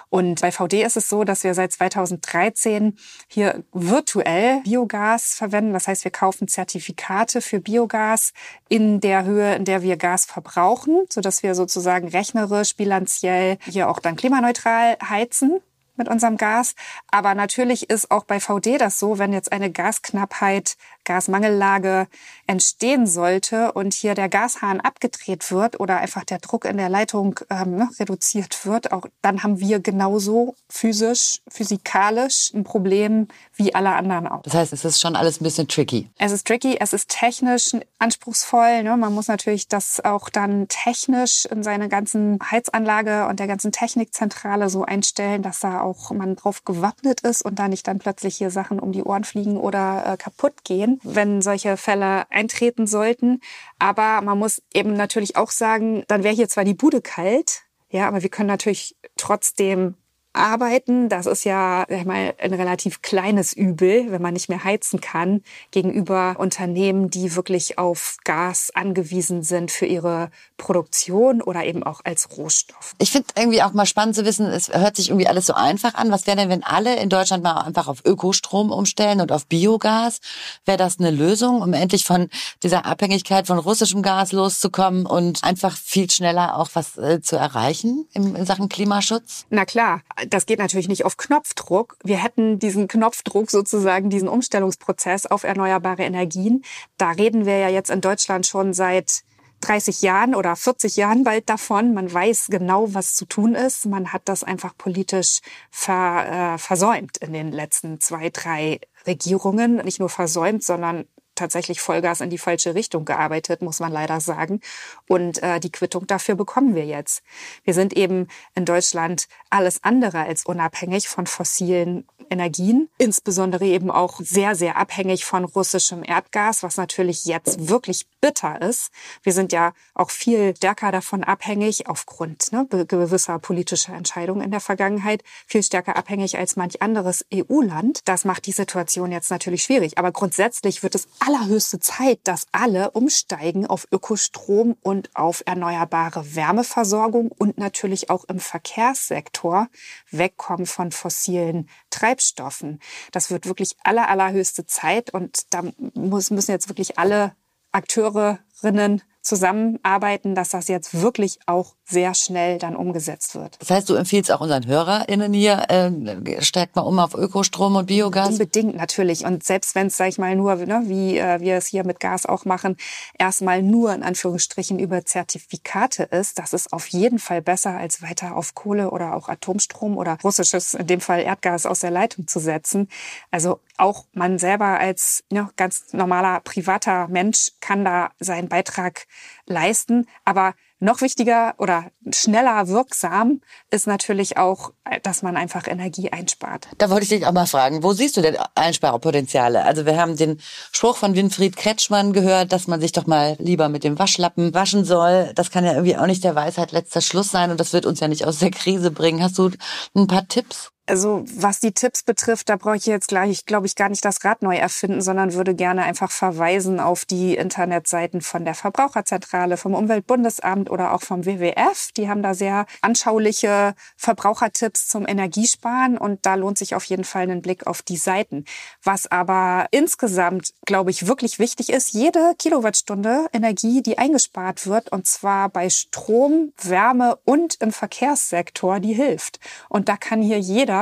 Und 0.09 0.41
bei 0.41 0.51
VD 0.51 0.83
ist 0.83 0.97
es 0.97 1.09
so, 1.09 1.23
dass 1.23 1.43
wir 1.43 1.53
seit 1.53 1.71
2013 1.71 2.97
hier 3.27 3.63
virtuell 3.71 4.61
Biogas 4.61 5.33
verwenden. 5.33 5.73
Das 5.73 5.87
heißt, 5.87 6.03
wir 6.03 6.11
kaufen 6.11 6.47
Zertifikate 6.47 7.41
für 7.41 7.59
Biogas 7.59 8.33
in 8.67 8.99
der 8.99 9.23
Höhe, 9.23 9.55
in 9.55 9.65
der 9.65 9.81
wir 9.81 9.97
Gas 9.97 10.25
verbrauchen, 10.25 11.05
sodass 11.09 11.43
wir 11.43 11.55
sozusagen 11.55 12.07
rechnerisch, 12.09 12.75
bilanziell 12.75 13.57
hier 13.65 13.89
auch 13.89 13.99
dann 13.99 14.15
klimaneutral 14.15 14.97
heizen 15.07 15.61
mit 15.99 16.09
unserem 16.09 16.37
Gas. 16.37 16.73
Aber 17.11 17.35
natürlich 17.35 17.89
ist 17.89 18.09
auch 18.09 18.23
bei 18.23 18.39
VD 18.39 18.79
das 18.79 18.97
so, 18.97 19.19
wenn 19.19 19.33
jetzt 19.33 19.51
eine 19.51 19.71
Gasknappheit 19.71 20.77
Gasmangellage 21.09 22.07
entstehen 22.45 23.07
sollte 23.07 23.71
und 23.71 23.95
hier 23.95 24.13
der 24.13 24.29
Gashahn 24.29 24.79
abgedreht 24.79 25.51
wird 25.51 25.79
oder 25.79 25.97
einfach 25.97 26.23
der 26.23 26.37
Druck 26.37 26.65
in 26.65 26.77
der 26.77 26.87
Leitung 26.87 27.39
ähm, 27.49 27.77
ne, 27.77 27.89
reduziert 27.99 28.63
wird, 28.67 28.91
auch 28.91 29.05
dann 29.23 29.41
haben 29.41 29.59
wir 29.59 29.79
genauso 29.79 30.55
physisch, 30.69 31.39
physikalisch 31.49 32.51
ein 32.53 32.63
Problem 32.63 33.27
wie 33.55 33.73
alle 33.73 33.91
anderen 33.91 34.27
auch. 34.27 34.43
Das 34.43 34.53
heißt, 34.53 34.71
es 34.71 34.85
ist 34.85 35.01
schon 35.01 35.15
alles 35.15 35.41
ein 35.41 35.43
bisschen 35.43 35.67
tricky. 35.67 36.09
Es 36.19 36.31
ist 36.31 36.45
tricky, 36.45 36.77
es 36.79 36.93
ist 36.93 37.09
technisch 37.09 37.71
anspruchsvoll. 37.97 38.83
Ne? 38.83 38.95
Man 38.95 39.13
muss 39.13 39.27
natürlich 39.27 39.67
das 39.67 40.03
auch 40.05 40.29
dann 40.29 40.67
technisch 40.67 41.45
in 41.45 41.63
seine 41.63 41.89
ganzen 41.89 42.37
Heizanlage 42.51 43.27
und 43.27 43.39
der 43.39 43.47
ganzen 43.47 43.71
Technikzentrale 43.71 44.69
so 44.69 44.85
einstellen, 44.85 45.41
dass 45.41 45.59
da 45.59 45.81
auch 45.81 45.88
man 46.11 46.35
drauf 46.35 46.63
gewappnet 46.65 47.21
ist 47.21 47.43
und 47.43 47.59
da 47.59 47.67
nicht 47.67 47.87
dann 47.87 47.99
plötzlich 47.99 48.35
hier 48.35 48.51
Sachen 48.51 48.79
um 48.79 48.91
die 48.91 49.03
Ohren 49.03 49.23
fliegen 49.23 49.57
oder 49.57 50.03
äh, 50.05 50.17
kaputt 50.17 50.63
gehen 50.63 50.99
wenn 51.03 51.41
solche 51.41 51.77
Fälle 51.77 52.29
eintreten 52.31 52.87
sollten. 52.87 53.41
Aber 53.77 54.21
man 54.21 54.37
muss 54.37 54.61
eben 54.73 54.93
natürlich 54.93 55.35
auch 55.35 55.51
sagen, 55.51 56.03
dann 56.07 56.23
wäre 56.23 56.35
hier 56.35 56.49
zwar 56.49 56.63
die 56.63 56.73
Bude 56.73 57.01
kalt, 57.01 57.63
ja, 57.89 58.07
aber 58.07 58.21
wir 58.21 58.29
können 58.29 58.47
natürlich 58.47 58.95
trotzdem 59.17 59.95
arbeiten. 60.33 61.09
Das 61.09 61.25
ist 61.25 61.43
ja 61.43 61.85
sag 61.89 62.05
mal, 62.05 62.33
ein 62.37 62.53
relativ 62.53 63.01
kleines 63.01 63.53
Übel, 63.53 64.11
wenn 64.11 64.21
man 64.21 64.33
nicht 64.33 64.49
mehr 64.49 64.63
heizen 64.63 65.01
kann, 65.01 65.41
gegenüber 65.71 66.35
Unternehmen, 66.37 67.09
die 67.09 67.35
wirklich 67.35 67.77
auf 67.77 68.17
Gas 68.23 68.71
angewiesen 68.73 69.43
sind 69.43 69.71
für 69.71 69.85
ihre 69.85 70.29
Produktion 70.57 71.41
oder 71.41 71.65
eben 71.65 71.83
auch 71.83 72.01
als 72.03 72.37
Rohstoff. 72.37 72.95
Ich 72.99 73.11
finde 73.11 73.27
irgendwie 73.35 73.63
auch 73.63 73.73
mal 73.73 73.85
spannend 73.85 74.15
zu 74.15 74.25
wissen, 74.25 74.45
es 74.45 74.69
hört 74.69 74.95
sich 74.95 75.09
irgendwie 75.09 75.27
alles 75.27 75.45
so 75.45 75.53
einfach 75.53 75.95
an. 75.95 76.11
Was 76.11 76.27
wäre 76.27 76.37
denn, 76.37 76.49
wenn 76.49 76.63
alle 76.63 76.95
in 76.97 77.09
Deutschland 77.09 77.43
mal 77.43 77.61
einfach 77.61 77.87
auf 77.87 78.05
Ökostrom 78.05 78.71
umstellen 78.71 79.21
und 79.21 79.31
auf 79.31 79.47
Biogas? 79.47 80.19
Wäre 80.65 80.77
das 80.77 80.99
eine 80.99 81.11
Lösung, 81.11 81.61
um 81.61 81.73
endlich 81.73 82.05
von 82.05 82.29
dieser 82.61 82.85
Abhängigkeit 82.85 83.47
von 83.47 83.57
russischem 83.57 84.01
Gas 84.01 84.31
loszukommen 84.31 85.05
und 85.05 85.43
einfach 85.43 85.75
viel 85.75 86.09
schneller 86.09 86.57
auch 86.57 86.69
was 86.73 86.97
äh, 86.97 87.21
zu 87.21 87.35
erreichen 87.35 88.07
in, 88.13 88.35
in 88.35 88.45
Sachen 88.45 88.69
Klimaschutz? 88.69 89.45
Na 89.49 89.65
klar, 89.65 90.01
das 90.27 90.45
geht 90.45 90.59
natürlich 90.59 90.87
nicht 90.87 91.05
auf 91.05 91.17
Knopfdruck. 91.17 91.97
Wir 92.03 92.21
hätten 92.21 92.59
diesen 92.59 92.87
Knopfdruck 92.87 93.49
sozusagen, 93.51 94.09
diesen 94.09 94.27
Umstellungsprozess 94.27 95.25
auf 95.25 95.43
erneuerbare 95.43 96.03
Energien. 96.03 96.63
Da 96.97 97.11
reden 97.11 97.45
wir 97.45 97.57
ja 97.57 97.69
jetzt 97.69 97.89
in 97.89 98.01
Deutschland 98.01 98.45
schon 98.45 98.73
seit 98.73 99.23
30 99.61 100.01
Jahren 100.01 100.35
oder 100.35 100.55
40 100.55 100.95
Jahren 100.95 101.23
bald 101.23 101.49
davon. 101.49 101.93
Man 101.93 102.11
weiß 102.11 102.47
genau, 102.49 102.93
was 102.93 103.15
zu 103.15 103.25
tun 103.25 103.55
ist. 103.55 103.85
Man 103.85 104.13
hat 104.13 104.23
das 104.25 104.43
einfach 104.43 104.77
politisch 104.77 105.39
ver, 105.69 106.53
äh, 106.55 106.57
versäumt 106.57 107.17
in 107.17 107.33
den 107.33 107.51
letzten 107.51 107.99
zwei, 107.99 108.29
drei 108.29 108.79
Regierungen. 109.05 109.77
Nicht 109.77 109.99
nur 109.99 110.09
versäumt, 110.09 110.63
sondern 110.63 111.05
tatsächlich 111.39 111.81
Vollgas 111.81 112.21
in 112.21 112.29
die 112.29 112.37
falsche 112.37 112.75
Richtung 112.75 113.05
gearbeitet, 113.05 113.61
muss 113.61 113.79
man 113.79 113.91
leider 113.91 114.21
sagen. 114.21 114.61
Und 115.07 115.41
äh, 115.41 115.59
die 115.59 115.71
Quittung 115.71 116.05
dafür 116.07 116.35
bekommen 116.35 116.75
wir 116.75 116.85
jetzt. 116.85 117.23
Wir 117.63 117.73
sind 117.73 117.93
eben 117.93 118.27
in 118.55 118.65
Deutschland 118.65 119.27
alles 119.49 119.83
andere 119.83 120.19
als 120.19 120.45
unabhängig 120.45 121.07
von 121.07 121.25
fossilen 121.25 122.05
Energien, 122.29 122.89
insbesondere 122.97 123.65
eben 123.65 123.89
auch 123.89 124.19
sehr, 124.19 124.55
sehr 124.55 124.77
abhängig 124.77 125.25
von 125.25 125.45
russischem 125.45 126.03
Erdgas, 126.03 126.63
was 126.63 126.77
natürlich 126.77 127.25
jetzt 127.25 127.69
wirklich 127.69 128.05
bitter 128.21 128.61
ist. 128.61 128.91
Wir 129.23 129.33
sind 129.33 129.51
ja 129.51 129.73
auch 129.93 130.11
viel 130.11 130.55
stärker 130.55 130.91
davon 130.91 131.23
abhängig, 131.23 131.87
aufgrund 131.87 132.51
ne, 132.51 132.67
gewisser 132.67 133.39
politischer 133.39 133.93
Entscheidungen 133.93 134.41
in 134.41 134.51
der 134.51 134.59
Vergangenheit, 134.59 135.23
viel 135.47 135.63
stärker 135.63 135.95
abhängig 135.95 136.37
als 136.37 136.55
manch 136.55 136.81
anderes 136.81 137.25
EU-Land. 137.33 138.01
Das 138.05 138.25
macht 138.25 138.45
die 138.45 138.51
Situation 138.51 139.11
jetzt 139.11 139.31
natürlich 139.31 139.63
schwierig. 139.63 139.97
Aber 139.97 140.11
grundsätzlich 140.11 140.83
wird 140.83 140.95
es 140.95 141.07
allerhöchste 141.29 141.79
Zeit, 141.79 142.21
dass 142.23 142.47
alle 142.51 142.89
umsteigen 142.91 143.67
auf 143.67 143.87
Ökostrom 143.91 144.75
und 144.81 145.15
auf 145.15 145.43
erneuerbare 145.45 146.35
Wärmeversorgung 146.35 147.31
und 147.31 147.59
natürlich 147.59 148.09
auch 148.09 148.23
im 148.25 148.39
Verkehrssektor 148.39 149.67
wegkommen 150.09 150.65
von 150.65 150.91
fossilen 150.91 151.69
Treibstoffen. 151.91 152.79
Das 153.11 153.29
wird 153.29 153.45
wirklich 153.45 153.75
aller, 153.83 154.09
allerhöchste 154.09 154.65
Zeit 154.65 155.13
und 155.13 155.53
da 155.53 155.63
muss, 155.93 156.31
müssen 156.31 156.51
jetzt 156.51 156.67
wirklich 156.67 156.97
alle 156.97 157.35
Akteurinnen 157.71 159.03
zusammenarbeiten, 159.21 160.35
dass 160.35 160.49
das 160.49 160.67
jetzt 160.67 161.01
wirklich 161.01 161.39
auch 161.45 161.75
sehr 161.85 162.13
schnell 162.13 162.59
dann 162.59 162.75
umgesetzt 162.75 163.35
wird. 163.35 163.57
Das 163.59 163.69
heißt, 163.69 163.89
du 163.89 163.95
empfiehlst 163.95 164.31
auch 164.31 164.41
unseren 164.41 164.65
HörerInnen 164.65 165.33
hier, 165.33 165.65
äh, 165.69 166.41
stärkt 166.41 166.75
mal 166.75 166.83
um 166.83 166.99
auf 166.99 167.15
Ökostrom 167.15 167.75
und 167.75 167.87
Biogas? 167.87 168.29
Unbedingt 168.29 168.75
natürlich. 168.75 169.25
Und 169.25 169.43
selbst 169.43 169.75
wenn 169.75 169.87
es, 169.87 169.97
sag 169.97 170.07
ich 170.09 170.17
mal, 170.17 170.35
nur, 170.35 170.55
ne, 170.55 170.83
wie 170.85 171.17
äh, 171.17 171.39
wir 171.41 171.55
es 171.55 171.67
hier 171.67 171.83
mit 171.85 171.99
Gas 171.99 172.25
auch 172.25 172.45
machen, 172.45 172.77
erstmal 173.17 173.63
nur 173.63 173.93
in 173.93 174.03
Anführungsstrichen 174.03 174.79
über 174.79 175.03
Zertifikate 175.03 176.03
ist, 176.03 176.39
das 176.39 176.53
ist 176.53 176.71
auf 176.71 176.87
jeden 176.87 177.19
Fall 177.19 177.41
besser, 177.41 177.71
als 177.71 178.01
weiter 178.01 178.35
auf 178.35 178.53
Kohle 178.53 178.91
oder 178.91 179.15
auch 179.15 179.27
Atomstrom 179.27 179.97
oder 179.97 180.17
russisches, 180.23 180.75
in 180.75 180.87
dem 180.87 181.01
Fall 181.01 181.21
Erdgas 181.21 181.65
aus 181.65 181.79
der 181.79 181.91
Leitung 181.91 182.27
zu 182.27 182.39
setzen. 182.39 182.87
Also 183.31 183.59
auch 183.77 184.05
man 184.13 184.37
selber 184.37 184.79
als 184.79 185.23
ne, 185.31 185.49
ganz 185.55 185.93
normaler 185.93 186.41
privater 186.41 187.07
Mensch 187.07 187.51
kann 187.61 187.83
da 187.83 188.11
seinen 188.19 188.49
Beitrag 188.49 189.07
leisten. 189.45 190.07
Aber 190.25 190.53
noch 190.79 191.01
wichtiger 191.01 191.55
oder 191.57 191.91
schneller 192.13 192.67
wirksam 192.69 193.41
ist 193.69 193.85
natürlich 193.85 194.37
auch, 194.37 194.71
dass 195.03 195.21
man 195.21 195.35
einfach 195.35 195.67
Energie 195.67 196.11
einspart. 196.11 196.69
Da 196.77 196.89
wollte 196.89 197.03
ich 197.03 197.09
dich 197.09 197.25
auch 197.25 197.33
mal 197.33 197.47
fragen, 197.47 197.83
wo 197.83 197.91
siehst 197.91 198.15
du 198.15 198.21
denn 198.21 198.37
Einsparpotenziale? 198.55 199.63
Also 199.63 199.85
wir 199.85 199.97
haben 199.97 200.15
den 200.15 200.39
Spruch 200.71 200.95
von 200.95 201.15
Winfried 201.15 201.57
Kretschmann 201.57 202.13
gehört, 202.13 202.53
dass 202.53 202.67
man 202.67 202.79
sich 202.79 202.93
doch 202.93 203.07
mal 203.07 203.35
lieber 203.39 203.67
mit 203.67 203.83
dem 203.83 203.99
Waschlappen 203.99 204.53
waschen 204.53 204.85
soll. 204.85 205.31
Das 205.35 205.51
kann 205.51 205.65
ja 205.65 205.73
irgendwie 205.73 205.97
auch 205.97 206.07
nicht 206.07 206.23
der 206.23 206.35
Weisheit 206.35 206.71
letzter 206.71 207.01
Schluss 207.01 207.29
sein 207.29 207.51
und 207.51 207.59
das 207.59 207.73
wird 207.73 207.85
uns 207.85 207.99
ja 207.99 208.07
nicht 208.07 208.25
aus 208.25 208.39
der 208.39 208.51
Krise 208.51 208.91
bringen. 208.91 209.21
Hast 209.21 209.37
du 209.37 209.51
ein 209.95 210.07
paar 210.07 210.27
Tipps? 210.27 210.71
Also 210.89 211.23
was 211.35 211.59
die 211.59 211.71
Tipps 211.71 212.01
betrifft, 212.01 212.49
da 212.49 212.55
brauche 212.55 212.75
ich 212.75 212.87
jetzt 212.87 213.09
gleich, 213.09 213.45
glaube 213.45 213.67
ich, 213.67 213.75
gar 213.75 213.89
nicht 213.89 214.03
das 214.03 214.25
Rad 214.25 214.41
neu 214.41 214.55
erfinden, 214.55 215.01
sondern 215.01 215.35
würde 215.35 215.53
gerne 215.53 215.83
einfach 215.83 216.09
verweisen 216.09 216.79
auf 216.79 217.05
die 217.05 217.35
Internetseiten 217.35 218.21
von 218.21 218.43
der 218.43 218.55
Verbraucherzentrale, 218.55 219.57
vom 219.57 219.75
Umweltbundesamt 219.75 220.71
oder 220.71 220.93
auch 220.93 221.01
vom 221.01 221.27
WWF. 221.27 221.91
Die 221.95 222.09
haben 222.09 222.23
da 222.23 222.33
sehr 222.33 222.65
anschauliche 222.81 223.75
Verbrauchertipps 223.97 224.87
zum 224.87 225.07
Energiesparen 225.07 225.99
und 225.99 226.25
da 226.25 226.33
lohnt 226.33 226.57
sich 226.57 226.73
auf 226.73 226.85
jeden 226.85 227.03
Fall 227.03 227.23
einen 227.23 227.43
Blick 227.43 227.67
auf 227.67 227.83
die 227.83 227.97
Seiten. 227.97 228.45
Was 228.83 229.05
aber 229.11 229.67
insgesamt, 229.69 230.53
glaube 230.65 230.89
ich, 230.89 231.05
wirklich 231.05 231.37
wichtig 231.37 231.69
ist, 231.69 231.93
jede 231.93 232.33
Kilowattstunde 232.39 233.27
Energie, 233.31 233.83
die 233.83 233.99
eingespart 233.99 234.65
wird, 234.65 234.91
und 234.91 235.05
zwar 235.05 235.49
bei 235.49 235.69
Strom, 235.69 236.51
Wärme 236.63 237.19
und 237.25 237.61
im 237.61 237.71
Verkehrssektor, 237.71 238.79
die 238.79 238.93
hilft. 238.93 239.39
Und 239.69 239.87
da 239.87 239.95
kann 239.95 240.23
hier 240.23 240.39
jeder 240.39 240.78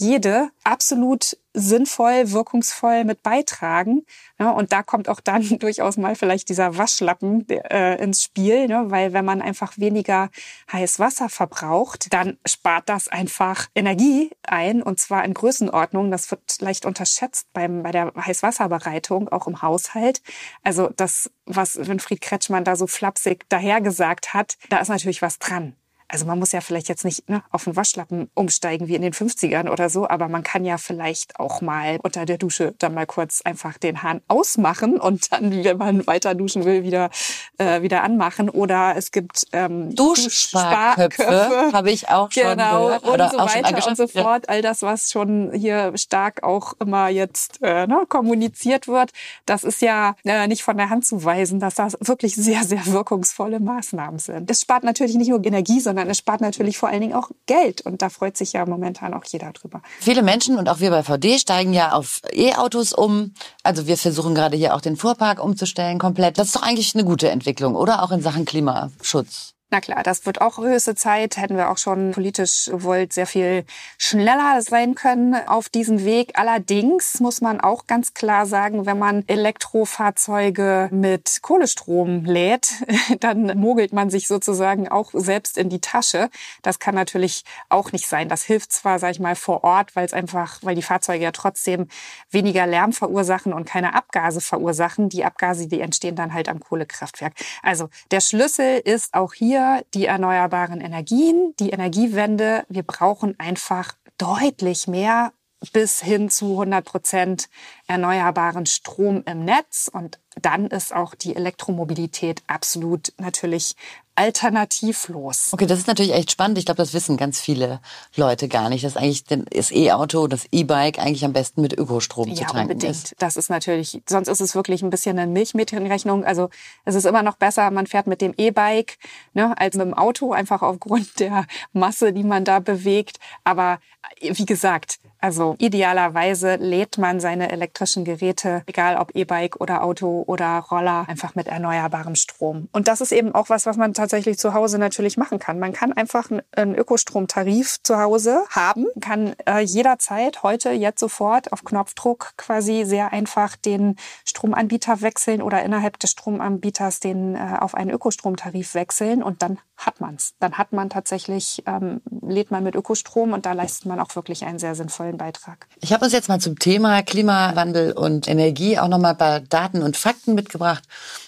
jede 0.00 0.50
absolut 0.64 1.36
sinnvoll, 1.52 2.30
wirkungsvoll 2.30 3.04
mit 3.04 3.22
beitragen. 3.22 4.06
Ja, 4.38 4.50
und 4.50 4.72
da 4.72 4.82
kommt 4.82 5.08
auch 5.08 5.20
dann 5.20 5.42
durchaus 5.58 5.98
mal 5.98 6.14
vielleicht 6.14 6.48
dieser 6.48 6.78
Waschlappen 6.78 7.46
äh, 7.48 8.02
ins 8.02 8.22
Spiel, 8.22 8.66
ne? 8.66 8.84
weil 8.86 9.12
wenn 9.12 9.24
man 9.24 9.42
einfach 9.42 9.76
weniger 9.76 10.30
heiß 10.72 11.00
Wasser 11.00 11.28
verbraucht, 11.28 12.12
dann 12.14 12.38
spart 12.46 12.88
das 12.88 13.08
einfach 13.08 13.68
Energie 13.74 14.30
ein 14.42 14.82
und 14.82 14.98
zwar 14.98 15.24
in 15.24 15.34
Größenordnung. 15.34 16.10
Das 16.10 16.30
wird 16.30 16.60
leicht 16.60 16.86
unterschätzt 16.86 17.48
beim, 17.52 17.82
bei 17.82 17.90
der 17.90 18.12
Heißwasserbereitung, 18.16 19.28
auch 19.28 19.46
im 19.46 19.60
Haushalt. 19.60 20.22
Also 20.62 20.88
das, 20.96 21.30
was 21.44 21.76
Winfried 21.76 22.22
Kretschmann 22.22 22.64
da 22.64 22.76
so 22.76 22.86
flapsig 22.86 23.48
dahergesagt 23.50 24.32
hat, 24.32 24.56
da 24.70 24.78
ist 24.78 24.88
natürlich 24.88 25.20
was 25.20 25.38
dran 25.38 25.74
also 26.10 26.26
man 26.26 26.38
muss 26.38 26.52
ja 26.52 26.60
vielleicht 26.60 26.88
jetzt 26.88 27.04
nicht 27.04 27.28
ne, 27.28 27.42
auf 27.50 27.64
den 27.64 27.76
Waschlappen 27.76 28.30
umsteigen 28.34 28.88
wie 28.88 28.94
in 28.94 29.02
den 29.02 29.12
50ern 29.12 29.68
oder 29.68 29.88
so, 29.88 30.08
aber 30.08 30.28
man 30.28 30.42
kann 30.42 30.64
ja 30.64 30.78
vielleicht 30.78 31.38
auch 31.38 31.60
mal 31.60 31.98
unter 32.02 32.26
der 32.26 32.38
Dusche 32.38 32.74
dann 32.78 32.94
mal 32.94 33.06
kurz 33.06 33.42
einfach 33.42 33.78
den 33.78 34.02
Hahn 34.02 34.20
ausmachen 34.28 34.98
und 34.98 35.32
dann, 35.32 35.64
wenn 35.64 35.76
man 35.76 36.06
weiter 36.06 36.34
duschen 36.34 36.64
will, 36.64 36.82
wieder, 36.82 37.10
äh, 37.58 37.82
wieder 37.82 38.02
anmachen. 38.02 38.48
Oder 38.48 38.94
es 38.96 39.12
gibt 39.12 39.46
ähm, 39.52 39.94
Duschsparköpfe, 39.94 41.70
habe 41.72 41.90
ich 41.90 42.08
auch 42.08 42.30
schon 42.30 42.42
genau, 42.42 42.86
gehört. 42.86 43.06
Oder 43.06 43.24
und 43.24 43.32
so 43.32 43.38
weiter 43.38 43.88
und 43.88 43.96
so 43.96 44.06
fort. 44.06 44.48
All 44.48 44.62
das, 44.62 44.82
was 44.82 45.10
schon 45.10 45.52
hier 45.52 45.92
stark 45.96 46.42
auch 46.42 46.74
immer 46.80 47.08
jetzt 47.08 47.62
äh, 47.62 47.86
ne, 47.86 48.04
kommuniziert 48.08 48.88
wird, 48.88 49.10
das 49.46 49.64
ist 49.64 49.82
ja 49.82 50.16
äh, 50.24 50.48
nicht 50.48 50.62
von 50.62 50.76
der 50.76 50.90
Hand 50.90 51.06
zu 51.06 51.24
weisen, 51.24 51.60
dass 51.60 51.74
das 51.74 51.96
wirklich 52.00 52.34
sehr, 52.34 52.64
sehr 52.64 52.86
wirkungsvolle 52.86 53.60
Maßnahmen 53.60 54.18
sind. 54.18 54.50
Es 54.50 54.62
spart 54.62 54.84
natürlich 54.84 55.14
nicht 55.14 55.28
nur 55.28 55.44
Energie, 55.44 55.80
sondern 55.80 55.99
sondern 56.00 56.12
es 56.12 56.18
spart 56.18 56.40
natürlich 56.40 56.78
vor 56.78 56.88
allen 56.88 57.02
Dingen 57.02 57.14
auch 57.14 57.30
Geld. 57.44 57.82
Und 57.82 58.00
da 58.00 58.08
freut 58.08 58.36
sich 58.36 58.54
ja 58.54 58.64
momentan 58.64 59.12
auch 59.12 59.24
jeder 59.24 59.52
drüber. 59.52 59.82
Viele 60.00 60.22
Menschen 60.22 60.56
und 60.56 60.68
auch 60.68 60.80
wir 60.80 60.90
bei 60.90 61.02
VD 61.02 61.38
steigen 61.38 61.74
ja 61.74 61.92
auf 61.92 62.22
E-Autos 62.32 62.94
um. 62.94 63.34
Also 63.62 63.86
wir 63.86 63.98
versuchen 63.98 64.34
gerade 64.34 64.56
hier 64.56 64.74
auch 64.74 64.80
den 64.80 64.96
Fuhrpark 64.96 65.42
umzustellen 65.42 65.98
komplett. 65.98 66.38
Das 66.38 66.48
ist 66.48 66.56
doch 66.56 66.62
eigentlich 66.62 66.94
eine 66.94 67.04
gute 67.04 67.28
Entwicklung, 67.28 67.74
oder? 67.74 68.02
Auch 68.02 68.12
in 68.12 68.22
Sachen 68.22 68.46
Klimaschutz. 68.46 69.54
Na 69.72 69.80
klar, 69.80 70.02
das 70.02 70.26
wird 70.26 70.40
auch 70.40 70.58
höchste 70.58 70.96
Zeit. 70.96 71.36
Hätten 71.36 71.56
wir 71.56 71.70
auch 71.70 71.78
schon 71.78 72.10
politisch 72.10 72.64
gewollt, 72.64 73.12
sehr 73.12 73.28
viel 73.28 73.64
schneller 73.98 74.60
sein 74.62 74.96
können 74.96 75.36
auf 75.46 75.68
diesem 75.68 76.04
Weg. 76.04 76.32
Allerdings 76.34 77.20
muss 77.20 77.40
man 77.40 77.60
auch 77.60 77.86
ganz 77.86 78.12
klar 78.12 78.46
sagen, 78.46 78.84
wenn 78.84 78.98
man 78.98 79.22
Elektrofahrzeuge 79.28 80.88
mit 80.90 81.38
Kohlestrom 81.42 82.24
lädt, 82.24 82.84
dann 83.20 83.56
mogelt 83.56 83.92
man 83.92 84.10
sich 84.10 84.26
sozusagen 84.26 84.88
auch 84.88 85.10
selbst 85.12 85.56
in 85.56 85.68
die 85.68 85.80
Tasche. 85.80 86.30
Das 86.62 86.80
kann 86.80 86.96
natürlich 86.96 87.44
auch 87.68 87.92
nicht 87.92 88.08
sein. 88.08 88.28
Das 88.28 88.42
hilft 88.42 88.72
zwar, 88.72 88.98
sag 88.98 89.12
ich 89.12 89.20
mal, 89.20 89.36
vor 89.36 89.62
Ort, 89.62 89.94
weil 89.94 90.04
es 90.04 90.12
einfach, 90.12 90.58
weil 90.62 90.74
die 90.74 90.82
Fahrzeuge 90.82 91.22
ja 91.22 91.30
trotzdem 91.30 91.86
weniger 92.32 92.66
Lärm 92.66 92.92
verursachen 92.92 93.52
und 93.52 93.66
keine 93.66 93.94
Abgase 93.94 94.40
verursachen. 94.40 95.08
Die 95.10 95.24
Abgase, 95.24 95.68
die 95.68 95.80
entstehen 95.80 96.16
dann 96.16 96.34
halt 96.34 96.48
am 96.48 96.58
Kohlekraftwerk. 96.58 97.34
Also 97.62 97.88
der 98.10 98.20
Schlüssel 98.20 98.80
ist 98.84 99.14
auch 99.14 99.32
hier 99.32 99.59
wir 99.60 99.84
die 99.94 100.06
erneuerbaren 100.06 100.80
Energien, 100.80 101.54
die 101.60 101.70
Energiewende. 101.70 102.64
Wir 102.68 102.82
brauchen 102.82 103.38
einfach 103.38 103.94
deutlich 104.16 104.86
mehr 104.88 105.32
bis 105.72 106.00
hin 106.00 106.30
zu 106.30 106.52
100 106.52 106.84
Prozent 106.84 107.48
erneuerbaren 107.86 108.64
Strom 108.64 109.22
im 109.26 109.44
Netz. 109.44 109.90
Und 109.92 110.18
dann 110.40 110.66
ist 110.66 110.94
auch 110.94 111.14
die 111.14 111.36
Elektromobilität 111.36 112.42
absolut 112.46 113.12
natürlich 113.18 113.76
alternativlos. 114.20 115.48
Okay, 115.52 115.64
das 115.64 115.78
ist 115.78 115.86
natürlich 115.86 116.12
echt 116.12 116.30
spannend. 116.30 116.58
Ich 116.58 116.66
glaube, 116.66 116.76
das 116.76 116.92
wissen 116.92 117.16
ganz 117.16 117.40
viele 117.40 117.80
Leute 118.16 118.48
gar 118.48 118.68
nicht, 118.68 118.84
dass 118.84 118.98
eigentlich 118.98 119.24
das 119.24 119.70
E-Auto, 119.70 120.26
das 120.26 120.44
E-Bike 120.52 120.98
eigentlich 120.98 121.24
am 121.24 121.32
besten 121.32 121.62
mit 121.62 121.72
Ökostrom 121.78 122.28
ja, 122.28 122.34
zu 122.34 122.44
tanken 122.44 122.72
unbedingt. 122.72 122.92
ist. 122.92 123.14
Das 123.18 123.38
ist 123.38 123.48
natürlich, 123.48 124.02
sonst 124.06 124.28
ist 124.28 124.40
es 124.40 124.54
wirklich 124.54 124.82
ein 124.82 124.90
bisschen 124.90 125.18
eine 125.18 125.30
Milchmädchenrechnung. 125.32 126.24
Also 126.24 126.50
es 126.84 126.94
ist 126.94 127.06
immer 127.06 127.22
noch 127.22 127.36
besser, 127.36 127.70
man 127.70 127.86
fährt 127.86 128.06
mit 128.06 128.20
dem 128.20 128.34
E-Bike 128.36 128.98
ne, 129.32 129.56
als 129.58 129.76
mit 129.76 129.86
dem 129.86 129.94
Auto, 129.94 130.32
einfach 130.32 130.60
aufgrund 130.60 131.18
der 131.18 131.46
Masse, 131.72 132.12
die 132.12 132.24
man 132.24 132.44
da 132.44 132.58
bewegt. 132.60 133.18
Aber 133.44 133.78
wie 134.20 134.44
gesagt, 134.44 134.98
also 135.20 135.54
idealerweise 135.58 136.56
lädt 136.56 136.98
man 136.98 137.20
seine 137.20 137.50
elektrischen 137.50 138.04
Geräte, 138.04 138.62
egal 138.66 138.96
ob 138.96 139.14
E-Bike 139.14 139.60
oder 139.60 139.82
Auto 139.82 140.24
oder 140.26 140.58
Roller, 140.70 141.04
einfach 141.08 141.34
mit 141.34 141.46
erneuerbarem 141.46 142.14
Strom. 142.14 142.68
Und 142.72 142.88
das 142.88 143.00
ist 143.00 143.12
eben 143.12 143.34
auch 143.34 143.48
was, 143.48 143.66
was 143.66 143.76
man 143.76 143.94
tatsächlich 143.94 144.38
zu 144.38 144.54
Hause 144.54 144.78
natürlich 144.78 145.16
machen 145.16 145.38
kann. 145.38 145.58
Man 145.58 145.72
kann 145.72 145.92
einfach 145.92 146.30
einen 146.52 146.74
Ökostromtarif 146.74 147.82
zu 147.82 147.98
Hause 147.98 148.44
haben, 148.50 148.86
kann 149.00 149.34
äh, 149.46 149.60
jederzeit, 149.60 150.42
heute, 150.42 150.70
jetzt 150.70 151.00
sofort 151.00 151.52
auf 151.52 151.64
Knopfdruck 151.64 152.32
quasi 152.36 152.84
sehr 152.84 153.12
einfach 153.12 153.56
den 153.56 153.96
Stromanbieter 154.26 155.00
wechseln 155.00 155.42
oder 155.42 155.62
innerhalb 155.62 155.98
des 155.98 156.10
Stromanbieters 156.12 157.00
den 157.00 157.34
äh, 157.34 157.56
auf 157.60 157.74
einen 157.74 157.90
Ökostromtarif 157.90 158.74
wechseln 158.74 159.22
und 159.22 159.42
dann 159.42 159.58
hat 159.76 160.00
man's. 160.00 160.34
Dann 160.40 160.58
hat 160.58 160.72
man 160.72 160.90
tatsächlich, 160.90 161.62
ähm, 161.66 162.02
lädt 162.22 162.50
man 162.50 162.64
mit 162.64 162.74
Ökostrom 162.74 163.32
und 163.32 163.46
da 163.46 163.52
leistet 163.52 163.86
man 163.86 164.00
auch 164.00 164.14
wirklich 164.14 164.44
einen 164.44 164.58
sehr 164.58 164.74
sinnvollen 164.74 165.09
Beitrag. 165.16 165.66
Ich 165.80 165.92
habe 165.92 166.04
uns 166.04 166.12
jetzt 166.12 166.28
mal 166.28 166.40
zum 166.40 166.58
Thema 166.58 167.02
Klimawandel 167.02 167.92
und 167.92 168.28
Energie 168.28 168.78
auch 168.78 168.88
nochmal 168.88 169.12
ein 169.12 169.18
paar 169.18 169.40
Daten 169.40 169.82
und 169.82 169.96
Fakten 169.96 170.34
mitgebracht. 170.34 170.84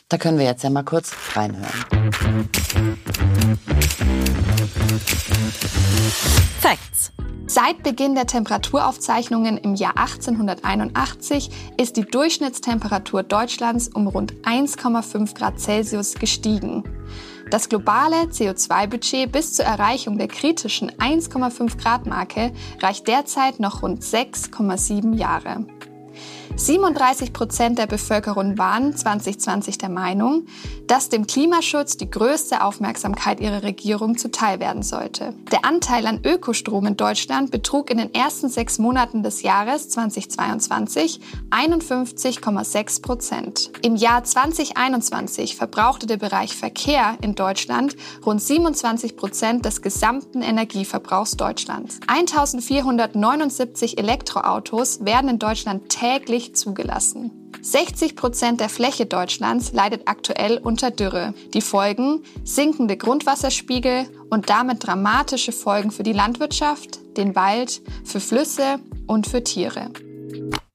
Da 0.08 0.18
können 0.18 0.38
wir 0.38 0.44
jetzt 0.44 0.62
ja 0.62 0.70
mal 0.70 0.82
kurz 0.82 1.12
reinhören. 1.34 1.70
Facts. 6.60 7.12
Seit 7.46 7.82
Beginn 7.82 8.14
der 8.14 8.26
Temperaturaufzeichnungen 8.26 9.58
im 9.58 9.74
Jahr 9.74 9.98
1881 9.98 11.50
ist 11.76 11.96
die 11.96 12.04
Durchschnittstemperatur 12.04 13.22
Deutschlands 13.24 13.88
um 13.88 14.06
rund 14.06 14.32
1,5 14.44 15.34
Grad 15.34 15.60
Celsius 15.60 16.14
gestiegen. 16.14 16.84
Das 17.52 17.68
globale 17.68 18.28
CO2-Budget 18.30 19.30
bis 19.30 19.52
zur 19.52 19.66
Erreichung 19.66 20.16
der 20.16 20.26
kritischen 20.26 20.90
1,5 20.90 21.76
Grad 21.76 22.06
Marke 22.06 22.50
reicht 22.80 23.06
derzeit 23.06 23.60
noch 23.60 23.82
rund 23.82 24.02
6,7 24.02 25.14
Jahre. 25.16 25.66
37 26.56 27.32
Prozent 27.32 27.78
der 27.78 27.86
Bevölkerung 27.86 28.58
waren 28.58 28.94
2020 28.94 29.78
der 29.78 29.88
Meinung, 29.88 30.46
dass 30.86 31.08
dem 31.08 31.26
Klimaschutz 31.26 31.96
die 31.96 32.10
größte 32.10 32.62
Aufmerksamkeit 32.62 33.40
ihrer 33.40 33.62
Regierung 33.62 34.18
zuteil 34.18 34.60
werden 34.60 34.82
sollte. 34.82 35.32
Der 35.50 35.64
Anteil 35.64 36.06
an 36.06 36.20
Ökostrom 36.24 36.86
in 36.86 36.96
Deutschland 36.96 37.50
betrug 37.50 37.90
in 37.90 37.96
den 37.98 38.14
ersten 38.14 38.50
sechs 38.50 38.78
Monaten 38.78 39.22
des 39.22 39.42
Jahres 39.42 39.88
2022 39.88 41.20
51,6 41.50 43.02
Prozent. 43.02 43.70
Im 43.82 43.96
Jahr 43.96 44.22
2021 44.22 45.56
verbrauchte 45.56 46.06
der 46.06 46.18
Bereich 46.18 46.54
Verkehr 46.54 47.16
in 47.22 47.34
Deutschland 47.34 47.96
rund 48.26 48.42
27 48.42 49.16
Prozent 49.16 49.64
des 49.64 49.80
gesamten 49.80 50.42
Energieverbrauchs 50.42 51.36
Deutschlands. 51.36 51.98
1479 52.06 53.98
Elektroautos 53.98 55.04
werden 55.04 55.30
in 55.30 55.38
Deutschland 55.38 55.88
täglich 55.88 56.41
zugelassen. 56.52 57.30
60 57.60 58.16
Prozent 58.16 58.60
der 58.60 58.68
Fläche 58.68 59.06
Deutschlands 59.06 59.72
leidet 59.72 60.08
aktuell 60.08 60.58
unter 60.58 60.90
Dürre. 60.90 61.32
Die 61.54 61.60
Folgen 61.60 62.22
sinkende 62.44 62.96
Grundwasserspiegel 62.96 64.06
und 64.30 64.50
damit 64.50 64.84
dramatische 64.84 65.52
Folgen 65.52 65.92
für 65.92 66.02
die 66.02 66.12
Landwirtschaft, 66.12 66.98
den 67.16 67.36
Wald, 67.36 67.80
für 68.04 68.18
Flüsse 68.18 68.80
und 69.06 69.28
für 69.28 69.44
Tiere. 69.44 69.90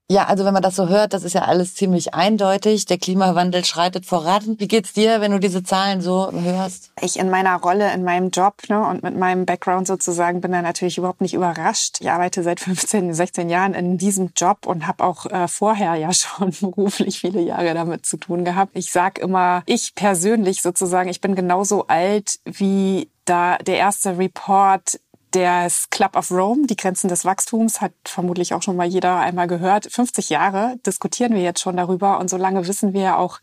Ja, 0.09 0.23
also 0.23 0.45
wenn 0.45 0.53
man 0.53 0.63
das 0.63 0.77
so 0.77 0.87
hört, 0.87 1.13
das 1.13 1.25
ist 1.25 1.33
ja 1.33 1.41
alles 1.41 1.75
ziemlich 1.75 2.13
eindeutig. 2.13 2.85
Der 2.85 2.97
Klimawandel 2.97 3.65
schreitet 3.65 4.05
voran. 4.05 4.55
Wie 4.57 4.69
geht's 4.69 4.93
dir, 4.93 5.19
wenn 5.19 5.33
du 5.33 5.39
diese 5.39 5.63
Zahlen 5.63 5.99
so 5.99 6.31
hörst? 6.31 6.93
Ich 7.01 7.19
in 7.19 7.29
meiner 7.29 7.57
Rolle, 7.57 7.93
in 7.93 8.05
meinem 8.05 8.29
Job 8.29 8.55
ne, 8.69 8.87
und 8.87 9.03
mit 9.03 9.17
meinem 9.17 9.45
Background 9.45 9.85
sozusagen 9.85 10.39
bin 10.39 10.53
da 10.53 10.61
natürlich 10.61 10.97
überhaupt 10.97 11.19
nicht 11.19 11.33
überrascht. 11.33 11.97
Ich 11.99 12.09
arbeite 12.09 12.41
seit 12.41 12.59
15, 12.61 13.13
16 13.13 13.49
Jahren 13.49 13.73
in 13.73 13.97
diesem 13.97 14.31
Job 14.33 14.65
und 14.65 14.87
habe 14.87 15.03
auch 15.03 15.25
äh, 15.25 15.49
vorher 15.49 15.95
ja 15.95 16.13
schon 16.13 16.51
beruflich 16.51 17.19
viele 17.19 17.41
Jahre 17.41 17.73
damit 17.73 18.05
zu 18.05 18.15
tun 18.15 18.45
gehabt. 18.45 18.71
Ich 18.75 18.93
sag 18.93 19.19
immer, 19.19 19.63
ich 19.65 19.93
persönlich 19.93 20.61
sozusagen, 20.61 21.09
ich 21.09 21.19
bin 21.19 21.35
genauso 21.35 21.87
alt 21.87 22.39
wie 22.45 23.09
da 23.25 23.57
der 23.57 23.77
erste 23.77 24.17
Report 24.17 24.99
das 25.41 25.89
Club 25.89 26.15
of 26.15 26.31
Rome, 26.31 26.67
die 26.67 26.75
Grenzen 26.75 27.07
des 27.07 27.25
Wachstums, 27.25 27.81
hat 27.81 27.93
vermutlich 28.05 28.53
auch 28.53 28.61
schon 28.61 28.75
mal 28.75 28.87
jeder 28.87 29.19
einmal 29.19 29.47
gehört. 29.47 29.87
50 29.91 30.29
Jahre 30.29 30.75
diskutieren 30.85 31.33
wir 31.33 31.41
jetzt 31.41 31.61
schon 31.61 31.77
darüber 31.77 32.19
und 32.19 32.29
so 32.29 32.37
lange 32.37 32.67
wissen 32.67 32.93
wir 32.93 33.01
ja 33.01 33.17
auch, 33.17 33.39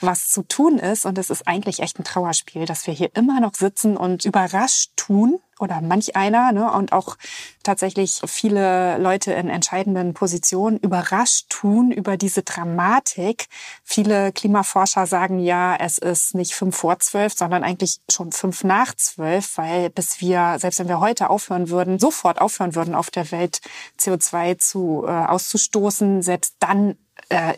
was 0.00 0.30
zu 0.30 0.42
tun 0.42 0.78
ist. 0.78 1.06
Und 1.06 1.18
es 1.18 1.30
ist 1.30 1.46
eigentlich 1.46 1.80
echt 1.80 1.98
ein 1.98 2.04
Trauerspiel, 2.04 2.66
dass 2.66 2.86
wir 2.86 2.94
hier 2.94 3.10
immer 3.14 3.40
noch 3.40 3.54
sitzen 3.54 3.96
und 3.96 4.24
überrascht 4.24 4.90
tun, 4.96 5.40
oder 5.58 5.80
manch 5.80 6.16
einer 6.16 6.52
ne, 6.52 6.72
und 6.72 6.92
auch 6.92 7.16
tatsächlich 7.62 8.20
viele 8.26 8.98
Leute 8.98 9.32
in 9.32 9.48
entscheidenden 9.48 10.14
Positionen 10.14 10.78
überrascht 10.78 11.46
tun 11.48 11.90
über 11.90 12.16
diese 12.16 12.42
Dramatik. 12.42 13.46
Viele 13.82 14.32
Klimaforscher 14.32 15.06
sagen 15.06 15.38
ja, 15.38 15.76
es 15.76 15.98
ist 15.98 16.34
nicht 16.34 16.54
fünf 16.54 16.76
vor 16.76 16.98
zwölf, 16.98 17.34
sondern 17.34 17.64
eigentlich 17.64 18.00
schon 18.10 18.32
fünf 18.32 18.64
nach 18.64 18.94
zwölf, 18.94 19.56
weil 19.56 19.90
bis 19.90 20.20
wir, 20.20 20.56
selbst 20.58 20.78
wenn 20.78 20.88
wir 20.88 21.00
heute 21.00 21.30
aufhören 21.30 21.70
würden, 21.70 21.98
sofort 21.98 22.40
aufhören 22.40 22.74
würden, 22.74 22.94
auf 22.94 23.10
der 23.10 23.30
Welt 23.30 23.60
CO2 23.98 24.58
zu, 24.58 25.04
äh, 25.06 25.10
auszustoßen, 25.10 26.22
selbst 26.22 26.56
dann 26.60 26.96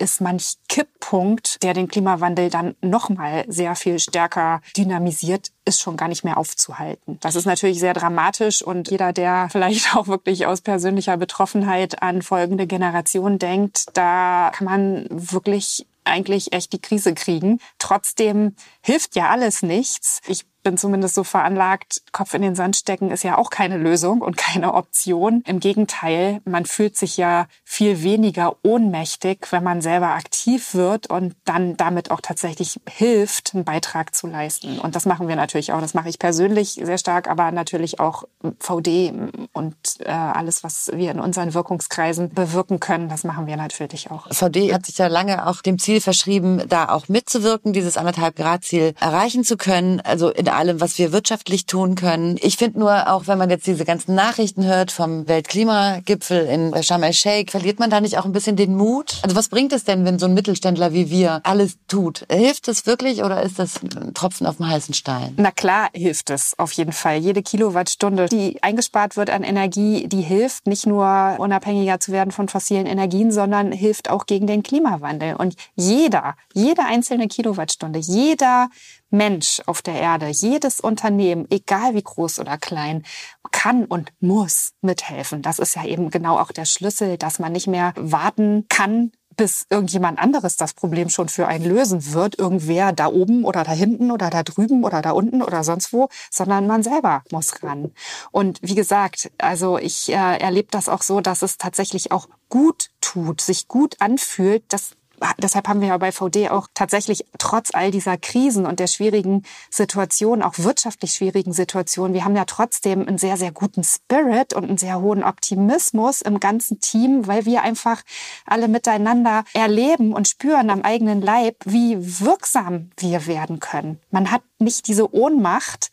ist 0.03 0.21
manch 0.21 0.57
Kipppunkt, 0.69 1.63
der 1.63 1.75
den 1.75 1.89
Klimawandel 1.89 2.51
dann 2.51 2.75
nochmal 2.81 3.45
sehr 3.49 3.75
viel 3.75 3.99
stärker 3.99 4.61
dynamisiert, 4.77 5.51
ist 5.65 5.81
schon 5.81 5.97
gar 5.97 6.09
nicht 6.09 6.25
mehr 6.25 6.37
aufzuhalten. 6.37 7.19
Das 7.21 7.37
ist 7.37 7.47
natürlich 7.47 7.81
sehr 7.81 7.95
dramatisch 7.95 8.63
und 8.63 8.91
jeder, 8.91 9.13
der 9.13 9.49
vielleicht 9.53 9.97
auch 9.97 10.09
wirklich 10.09 10.47
aus 10.47 10.61
persönlicher 10.61 11.17
Betroffenheit 11.17 12.03
an 12.03 12.23
folgende 12.23 12.67
Generation 12.67 13.39
denkt, 13.39 13.87
da 13.95 14.53
kann 14.55 14.67
man 14.67 15.07
wirklich 15.11 15.87
eigentlich 16.07 16.53
echt 16.53 16.73
die 16.73 16.81
Krise 16.81 17.15
kriegen. 17.15 17.61
Trotzdem 17.79 18.55
hilft 18.81 19.17
ja 19.17 19.29
alles 19.29 19.63
nichts. 19.63 20.21
Ich 20.27 20.47
bin 20.67 20.77
zumindest 20.77 21.15
so 21.15 21.23
veranlagt, 21.23 22.03
Kopf 22.11 22.35
in 22.35 22.43
den 22.43 22.57
Sand 22.57 22.75
stecken 22.75 23.13
ist 23.13 23.23
ja 23.23 23.39
auch 23.39 23.51
keine 23.51 23.77
Lösung 23.77 24.21
und 24.21 24.37
keine 24.37 24.75
Option. 24.75 25.45
Im 25.47 25.61
Gegenteil, 25.61 26.41
man 26.45 26.67
fühlt 26.67 26.97
sich 26.97 27.17
ja 27.17 27.47
viel 27.63 28.03
weniger 28.03 28.57
ohnmächtig, 28.65 29.47
wenn 29.53 29.63
man 29.63 29.81
selber 29.81 30.09
aktiv 30.09 30.75
wird 30.75 31.07
und 31.07 31.37
dann 31.45 31.77
damit 31.77 32.11
auch 32.11 32.21
tatsächlich 32.21 32.81
hilft, 32.89 33.55
einen 33.55 33.65
Beitrag 33.65 34.13
zu 34.13 34.27
leisten. 34.27 34.81
Und 34.81 34.97
das 34.97 35.07
machen 35.07 35.29
wir 35.29 35.37
natürlich 35.37 35.73
auch. 35.73 35.81
Das 35.81 35.95
mache 35.95 36.09
ich 36.09 36.19
persönlich 36.19 36.81
sehr 36.83 36.99
stark, 36.99 37.29
aber 37.29 37.53
natürlich 37.53 38.01
auch 38.01 38.25
VD 38.59 39.13
und 39.53 39.77
äh, 40.01 40.11
alles, 40.11 40.65
was 40.65 40.91
wir 40.93 41.13
in 41.13 41.21
unseren 41.21 41.55
Wirkungskreisen 41.55 42.35
bewirken 42.35 42.81
können, 42.81 43.09
das 43.09 43.23
machen 43.23 43.47
wir 43.47 43.57
natürlich 43.57 44.11
auch. 44.11 44.27
VD 44.33 44.75
hat 44.75 44.85
sich 44.85 44.99
ja 44.99 45.07
lange 45.07 45.47
auch 45.47 45.63
dem 45.63 45.79
Ziel 45.79 46.01
verschrieben, 46.01 46.61
da 46.69 46.89
auch 46.89 47.07
mitzuwirken, 47.07 47.73
dieses 47.73 47.97
anderthalb 47.97 48.35
Grad 48.35 48.65
Ziel 48.65 48.95
erreichen 48.99 49.45
zu 49.45 49.57
können. 49.57 50.01
Also 50.01 50.31
in 50.31 50.49
allem, 50.57 50.81
was 50.81 50.99
wir 50.99 51.13
wirtschaftlich 51.13 51.67
tun 51.67 51.95
können. 51.95 52.37
Ich 52.41 52.57
finde 52.57 52.81
nur, 52.81 53.11
auch 53.13 53.27
wenn 53.27 53.39
man 53.39 53.51
jetzt 53.51 53.67
diese 53.67 53.85
ganzen 53.85 54.15
Nachrichten 54.15 54.65
hört 54.65 54.91
vom 54.91 55.29
Weltklimagipfel 55.29 56.47
in 56.47 56.83
Sharm 56.83 57.03
el-Sheikh, 57.03 57.51
verliert 57.51 57.79
man 57.79 57.91
da 57.91 58.01
nicht 58.01 58.19
auch 58.19 58.25
ein 58.25 58.33
bisschen 58.33 58.57
den 58.57 58.75
Mut? 58.75 59.21
Also 59.23 59.37
was 59.37 59.49
bringt 59.49 59.73
es 59.73 59.85
denn, 59.85 60.05
wenn 60.05 60.19
so 60.19 60.27
ein 60.27 60.35
Mittelständler 60.35 60.93
wie 60.93 61.11
wir 61.11 61.41
alles 61.45 61.77
tut? 61.89 62.27
Hilft 62.31 62.69
es 62.69 62.87
wirklich 62.87 63.23
oder 63.23 63.43
ist 63.43 63.59
das 63.59 63.83
ein 63.83 64.15
Tropfen 64.15 64.47
auf 64.47 64.57
dem 64.57 64.69
heißen 64.69 64.95
Stein? 64.95 65.35
Na 65.37 65.51
klar 65.51 65.89
hilft 65.93 66.31
es 66.31 66.59
auf 66.59 66.73
jeden 66.73 66.93
Fall. 66.93 67.19
Jede 67.19 67.43
Kilowattstunde, 67.43 68.27
die 68.27 68.63
eingespart 68.63 69.17
wird 69.17 69.31
an 69.31 69.43
Energie, 69.43 70.09
die 70.09 70.23
hilft 70.23 70.67
nicht 70.67 70.87
nur 70.87 71.37
unabhängiger 71.39 72.01
zu 72.01 72.13
werden 72.13 72.31
von 72.31 72.49
fossilen 72.49 72.87
Energien, 72.87 73.31
sondern 73.31 73.73
hilft 73.73 74.11
auch 74.11 74.27
gegen 74.27 74.47
den 74.47 74.63
Klimawandel. 74.63 75.37
Und 75.37 75.57
jeder, 75.75 76.35
jede 76.55 76.85
einzelne 76.85 77.29
Kilowattstunde, 77.29 77.99
jeder 77.99 78.69
Mensch 79.17 79.63
auf 79.67 79.83
der 79.83 80.01
Erde, 80.01 80.29
jedes 80.29 80.81
Unternehmen, 80.81 81.47
egal 81.51 81.95
wie 81.95 82.03
groß 82.03 82.39
oder 82.39 82.59
klein, 82.59 83.05
kann 83.53 83.85
und 83.85 84.13
muss 84.21 84.73
mithelfen. 84.83 85.43
Das 85.43 85.59
ist 85.59 85.77
ja 85.77 85.85
eben 85.85 86.11
genau 86.11 86.39
auch 86.39 86.53
der 86.53 86.65
Schlüssel, 86.65 87.17
dass 87.17 87.39
man 87.39 87.53
nicht 87.53 87.67
mehr 87.67 87.93
warten 87.97 88.67
kann, 88.69 89.13
bis 89.37 89.67
irgendjemand 89.71 90.19
anderes 90.19 90.57
das 90.57 90.75
Problem 90.75 91.09
schon 91.09 91.29
für 91.29 91.47
einen 91.47 91.65
lösen 91.65 92.13
wird, 92.13 92.39
irgendwer 92.39 92.93
da 92.93 93.09
oben 93.09 93.45
oder 93.45 93.65
da 93.65 93.73
hinten 93.73 94.11
oder 94.11 94.31
da 94.31 94.43
drüben 94.43 94.85
oder 94.85 95.03
da 95.03 95.11
unten 95.11 95.43
oder 95.43 95.63
sonst 95.63 95.93
wo, 95.93 96.09
sondern 96.31 96.67
man 96.67 96.83
selber 96.83 97.23
muss 97.31 97.63
ran. 97.63 97.93
Und 98.33 98.59
wie 98.63 98.75
gesagt, 98.75 99.31
also 99.39 99.79
ich 99.79 100.09
äh, 100.09 100.39
erlebe 100.39 100.69
das 100.71 100.89
auch 100.89 101.03
so, 101.03 101.21
dass 101.21 101.43
es 101.43 101.59
tatsächlich 101.59 102.13
auch 102.13 102.29
gut 102.49 102.91
tut, 103.01 103.41
sich 103.41 103.69
gut 103.69 103.97
anfühlt, 104.01 104.65
dass 104.73 104.97
deshalb 105.39 105.69
haben 105.69 105.81
wir 105.81 105.89
ja 105.89 105.99
bei 105.99 106.13
VD 106.13 106.51
auch 106.51 106.69
tatsächlich 106.75 107.25
trotz 107.39 107.71
all 107.73 107.91
dieser 107.91 108.17
Krisen 108.17 108.67
und 108.67 108.81
der 108.81 108.87
schwierigen 108.87 109.43
Situation, 109.71 110.43
auch 110.43 110.55
wirtschaftlich 110.59 111.13
schwierigen 111.13 111.53
Situation, 111.53 112.15
wir 112.15 112.25
haben 112.25 112.37
ja 112.37 112.45
trotzdem 112.45 113.07
einen 113.07 113.19
sehr, 113.19 113.37
sehr 113.37 113.53
guten 113.53 113.85
Spirit 113.85 114.55
und 114.55 114.65
einen 114.65 114.79
sehr 114.79 115.01
hohen 115.01 115.25
Optimismus 115.25 116.23
im 116.23 116.41
ganzen 116.41 116.81
Team, 116.81 117.27
weil 117.27 117.47
wir 117.47 117.63
einfach 117.63 118.03
alle 118.45 118.69
miteinander 118.69 119.45
erleben 119.53 120.13
und 120.13 120.29
spüren 120.29 120.71
am 120.71 120.83
eigenen 120.83 121.21
Leib, 121.21 121.57
wie 121.65 121.97
wirksam 122.21 122.91
wir 122.97 123.27
werden 123.27 123.61
können. 123.61 124.01
Man 124.11 124.31
hat 124.31 124.43
nicht 124.59 124.87
diese 124.87 125.15
Ohnmacht 125.15 125.91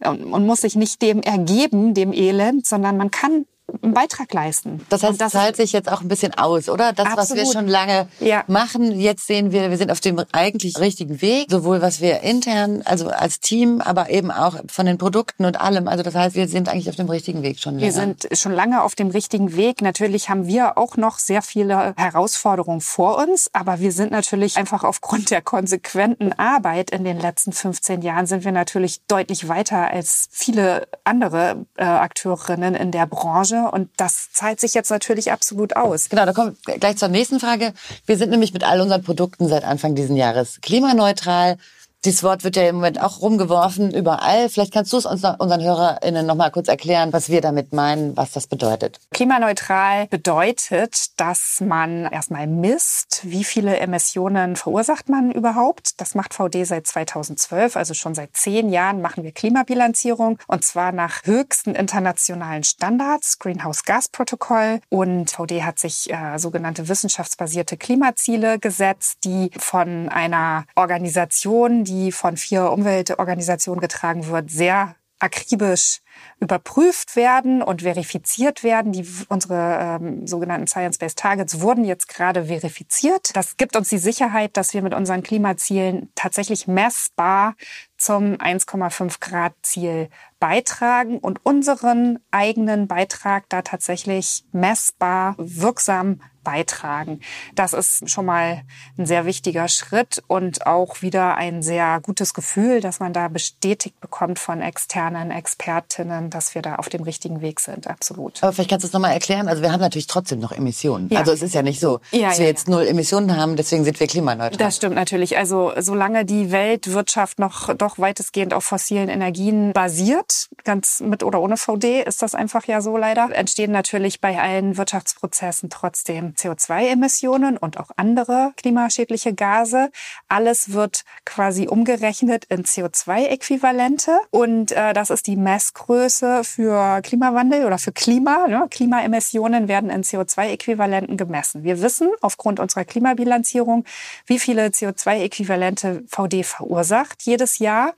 und, 0.00 0.24
und 0.24 0.46
muss 0.46 0.62
sich 0.62 0.76
nicht 0.76 1.02
dem 1.02 1.22
ergeben, 1.22 1.94
dem 1.94 2.12
Elend, 2.12 2.66
sondern 2.66 2.96
man 2.96 3.10
kann 3.10 3.46
einen 3.82 3.94
Beitrag 3.94 4.32
leisten. 4.32 4.84
Das 4.90 5.02
heißt, 5.02 5.20
das 5.20 5.32
zahlt 5.32 5.56
sich 5.56 5.72
jetzt 5.72 5.90
auch 5.90 6.00
ein 6.00 6.08
bisschen 6.08 6.34
aus, 6.34 6.68
oder? 6.68 6.92
Das, 6.92 7.06
absolut. 7.06 7.30
was 7.30 7.34
wir 7.34 7.52
schon 7.52 7.68
lange 7.68 8.08
ja. 8.20 8.44
machen, 8.46 8.98
jetzt 8.98 9.26
sehen 9.26 9.50
wir, 9.50 9.70
wir 9.70 9.76
sind 9.76 9.90
auf 9.90 10.00
dem 10.00 10.22
eigentlich 10.32 10.78
richtigen 10.78 11.20
Weg, 11.20 11.50
sowohl 11.50 11.82
was 11.82 12.00
wir 12.00 12.20
intern, 12.20 12.82
also 12.84 13.08
als 13.08 13.40
Team, 13.40 13.80
aber 13.80 14.10
eben 14.10 14.30
auch 14.30 14.56
von 14.68 14.86
den 14.86 14.98
Produkten 14.98 15.44
und 15.44 15.60
allem. 15.60 15.88
Also 15.88 16.04
das 16.04 16.14
heißt, 16.14 16.36
wir 16.36 16.46
sind 16.48 16.68
eigentlich 16.68 16.88
auf 16.88 16.96
dem 16.96 17.08
richtigen 17.08 17.42
Weg 17.42 17.58
schon 17.58 17.78
länger. 17.78 17.86
Wir 17.86 17.92
sind 17.92 18.28
schon 18.32 18.52
lange 18.52 18.82
auf 18.82 18.94
dem 18.94 19.08
richtigen 19.08 19.56
Weg. 19.56 19.82
Natürlich 19.82 20.28
haben 20.28 20.46
wir 20.46 20.78
auch 20.78 20.96
noch 20.96 21.18
sehr 21.18 21.42
viele 21.42 21.94
Herausforderungen 21.96 22.80
vor 22.80 23.18
uns, 23.18 23.50
aber 23.52 23.80
wir 23.80 23.90
sind 23.90 24.12
natürlich 24.12 24.56
einfach 24.56 24.84
aufgrund 24.84 25.30
der 25.30 25.42
konsequenten 25.42 26.32
Arbeit 26.32 26.90
in 26.90 27.04
den 27.04 27.18
letzten 27.18 27.52
15 27.52 28.02
Jahren 28.02 28.26
sind 28.26 28.44
wir 28.44 28.52
natürlich 28.52 29.00
deutlich 29.08 29.48
weiter 29.48 29.90
als 29.90 30.28
viele 30.30 30.86
andere 31.04 31.66
äh, 31.76 31.84
Akteurinnen 31.84 32.74
in 32.74 32.92
der 32.92 33.06
Branche 33.06 33.55
Branche 33.56 33.70
und 33.70 33.90
das 33.96 34.30
zahlt 34.32 34.60
sich 34.60 34.74
jetzt 34.74 34.90
natürlich 34.90 35.32
absolut 35.32 35.76
aus. 35.76 36.08
Genau, 36.08 36.24
da 36.24 36.32
kommen 36.32 36.56
wir 36.66 36.78
gleich 36.78 36.96
zur 36.96 37.08
nächsten 37.08 37.40
Frage. 37.40 37.72
Wir 38.06 38.16
sind 38.16 38.30
nämlich 38.30 38.52
mit 38.52 38.64
all 38.64 38.80
unseren 38.80 39.02
Produkten 39.02 39.48
seit 39.48 39.64
Anfang 39.64 39.94
diesen 39.94 40.16
Jahres 40.16 40.60
klimaneutral. 40.60 41.58
Dieses 42.06 42.22
Wort 42.22 42.44
wird 42.44 42.54
ja 42.54 42.68
im 42.68 42.76
Moment 42.76 43.02
auch 43.02 43.20
rumgeworfen 43.20 43.92
überall. 43.92 44.48
Vielleicht 44.48 44.72
kannst 44.72 44.92
du 44.92 44.96
es 44.96 45.06
uns, 45.06 45.24
unseren 45.24 45.60
HörerInnen 45.60 46.24
noch 46.24 46.36
mal 46.36 46.52
kurz 46.52 46.68
erklären, 46.68 47.12
was 47.12 47.30
wir 47.30 47.40
damit 47.40 47.72
meinen, 47.72 48.16
was 48.16 48.30
das 48.30 48.46
bedeutet. 48.46 49.00
Klimaneutral 49.12 50.06
bedeutet, 50.06 51.18
dass 51.18 51.60
man 51.60 52.04
erstmal 52.04 52.46
misst, 52.46 53.22
wie 53.24 53.42
viele 53.42 53.78
Emissionen 53.78 54.54
verursacht 54.54 55.08
man 55.08 55.32
überhaupt. 55.32 56.00
Das 56.00 56.14
macht 56.14 56.32
VD 56.32 56.64
seit 56.64 56.86
2012, 56.86 57.76
also 57.76 57.92
schon 57.92 58.14
seit 58.14 58.36
zehn 58.36 58.68
Jahren 58.68 59.02
machen 59.02 59.24
wir 59.24 59.32
Klimabilanzierung 59.32 60.38
und 60.46 60.62
zwar 60.62 60.92
nach 60.92 61.24
höchsten 61.24 61.74
internationalen 61.74 62.62
Standards, 62.62 63.40
Greenhouse 63.40 63.82
Gas 63.82 64.08
Protokoll. 64.08 64.78
Und 64.90 65.32
VD 65.32 65.64
hat 65.64 65.80
sich 65.80 66.08
äh, 66.12 66.38
sogenannte 66.38 66.88
wissenschaftsbasierte 66.88 67.76
Klimaziele 67.76 68.60
gesetzt, 68.60 69.24
die 69.24 69.50
von 69.58 70.08
einer 70.08 70.66
Organisation, 70.76 71.82
die 71.82 71.95
die 71.96 72.12
von 72.12 72.36
vier 72.36 72.70
Umweltorganisationen 72.70 73.80
getragen 73.80 74.26
wird, 74.26 74.50
sehr 74.50 74.96
akribisch 75.18 76.00
überprüft 76.40 77.16
werden 77.16 77.62
und 77.62 77.82
verifiziert 77.82 78.62
werden. 78.62 78.92
Die, 78.92 79.06
unsere 79.28 79.98
ähm, 80.00 80.26
sogenannten 80.26 80.66
Science-Based 80.66 81.18
Targets 81.18 81.60
wurden 81.60 81.84
jetzt 81.84 82.08
gerade 82.08 82.46
verifiziert. 82.46 83.30
Das 83.34 83.56
gibt 83.56 83.76
uns 83.76 83.88
die 83.88 83.98
Sicherheit, 83.98 84.56
dass 84.58 84.74
wir 84.74 84.82
mit 84.82 84.92
unseren 84.92 85.22
Klimazielen 85.22 86.10
tatsächlich 86.14 86.66
messbar 86.66 87.54
zum 87.96 88.34
1,5 88.34 89.20
Grad 89.20 89.54
Ziel 89.62 90.10
beitragen 90.38 91.18
und 91.18 91.44
unseren 91.46 92.18
eigenen 92.30 92.86
Beitrag 92.86 93.48
da 93.48 93.62
tatsächlich 93.62 94.44
messbar 94.52 95.34
wirksam 95.38 96.20
beitragen. 96.46 97.20
Das 97.56 97.72
ist 97.72 98.08
schon 98.08 98.24
mal 98.24 98.62
ein 98.96 99.04
sehr 99.04 99.26
wichtiger 99.26 99.66
Schritt 99.66 100.22
und 100.28 100.64
auch 100.64 101.02
wieder 101.02 101.34
ein 101.34 101.60
sehr 101.60 101.98
gutes 102.00 102.34
Gefühl, 102.34 102.80
dass 102.80 103.00
man 103.00 103.12
da 103.12 103.26
bestätigt 103.26 104.00
bekommt 104.00 104.38
von 104.38 104.62
externen 104.62 105.32
Expertinnen, 105.32 106.30
dass 106.30 106.54
wir 106.54 106.62
da 106.62 106.76
auf 106.76 106.88
dem 106.88 107.02
richtigen 107.02 107.40
Weg 107.40 107.58
sind. 107.58 107.88
Absolut. 107.88 108.40
Aber 108.44 108.52
vielleicht 108.52 108.70
kannst 108.70 108.84
du 108.84 108.86
es 108.86 108.92
nochmal 108.92 109.12
erklären. 109.12 109.48
Also 109.48 109.60
wir 109.60 109.72
haben 109.72 109.80
natürlich 109.80 110.06
trotzdem 110.06 110.38
noch 110.38 110.52
Emissionen. 110.52 111.08
Ja. 111.10 111.18
Also 111.18 111.32
es 111.32 111.42
ist 111.42 111.52
ja 111.52 111.62
nicht 111.62 111.80
so, 111.80 111.98
ja, 112.12 112.28
dass 112.28 112.38
ja, 112.38 112.44
wir 112.44 112.46
jetzt 112.46 112.68
null 112.68 112.86
Emissionen 112.86 113.36
haben, 113.36 113.56
deswegen 113.56 113.82
sind 113.82 113.98
wir 113.98 114.06
klimaneutral. 114.06 114.56
Das 114.56 114.76
stimmt 114.76 114.94
natürlich. 114.94 115.36
Also 115.36 115.72
solange 115.78 116.24
die 116.24 116.52
Weltwirtschaft 116.52 117.40
noch 117.40 117.74
doch 117.74 117.98
weitestgehend 117.98 118.54
auf 118.54 118.62
fossilen 118.62 119.08
Energien 119.08 119.72
basiert, 119.72 120.48
ganz 120.62 121.00
mit 121.00 121.24
oder 121.24 121.40
ohne 121.40 121.56
VD, 121.56 122.02
ist 122.02 122.22
das 122.22 122.36
einfach 122.36 122.66
ja 122.68 122.80
so 122.80 122.96
leider, 122.96 123.30
entstehen 123.32 123.72
natürlich 123.72 124.20
bei 124.20 124.40
allen 124.40 124.76
Wirtschaftsprozessen 124.76 125.70
trotzdem 125.70 126.35
CO2-Emissionen 126.36 127.56
und 127.56 127.78
auch 127.78 127.90
andere 127.96 128.52
klimaschädliche 128.56 129.34
Gase. 129.34 129.90
Alles 130.28 130.72
wird 130.72 131.04
quasi 131.24 131.68
umgerechnet 131.68 132.44
in 132.46 132.64
CO2-Äquivalente 132.64 134.18
und 134.30 134.72
äh, 134.72 134.92
das 134.92 135.10
ist 135.10 135.26
die 135.26 135.36
Messgröße 135.36 136.44
für 136.44 137.00
Klimawandel 137.02 137.64
oder 137.64 137.78
für 137.78 137.92
Klima. 137.92 138.46
Ne? 138.48 138.66
Klimaemissionen 138.70 139.68
werden 139.68 139.90
in 139.90 140.02
CO2-Äquivalenten 140.02 141.16
gemessen. 141.16 141.64
Wir 141.64 141.82
wissen 141.82 142.08
aufgrund 142.20 142.60
unserer 142.60 142.84
Klimabilanzierung, 142.84 143.84
wie 144.26 144.38
viele 144.38 144.66
CO2-Äquivalente 144.68 146.04
VD 146.08 146.44
verursacht 146.44 147.22
jedes 147.22 147.58
Jahr. 147.58 147.94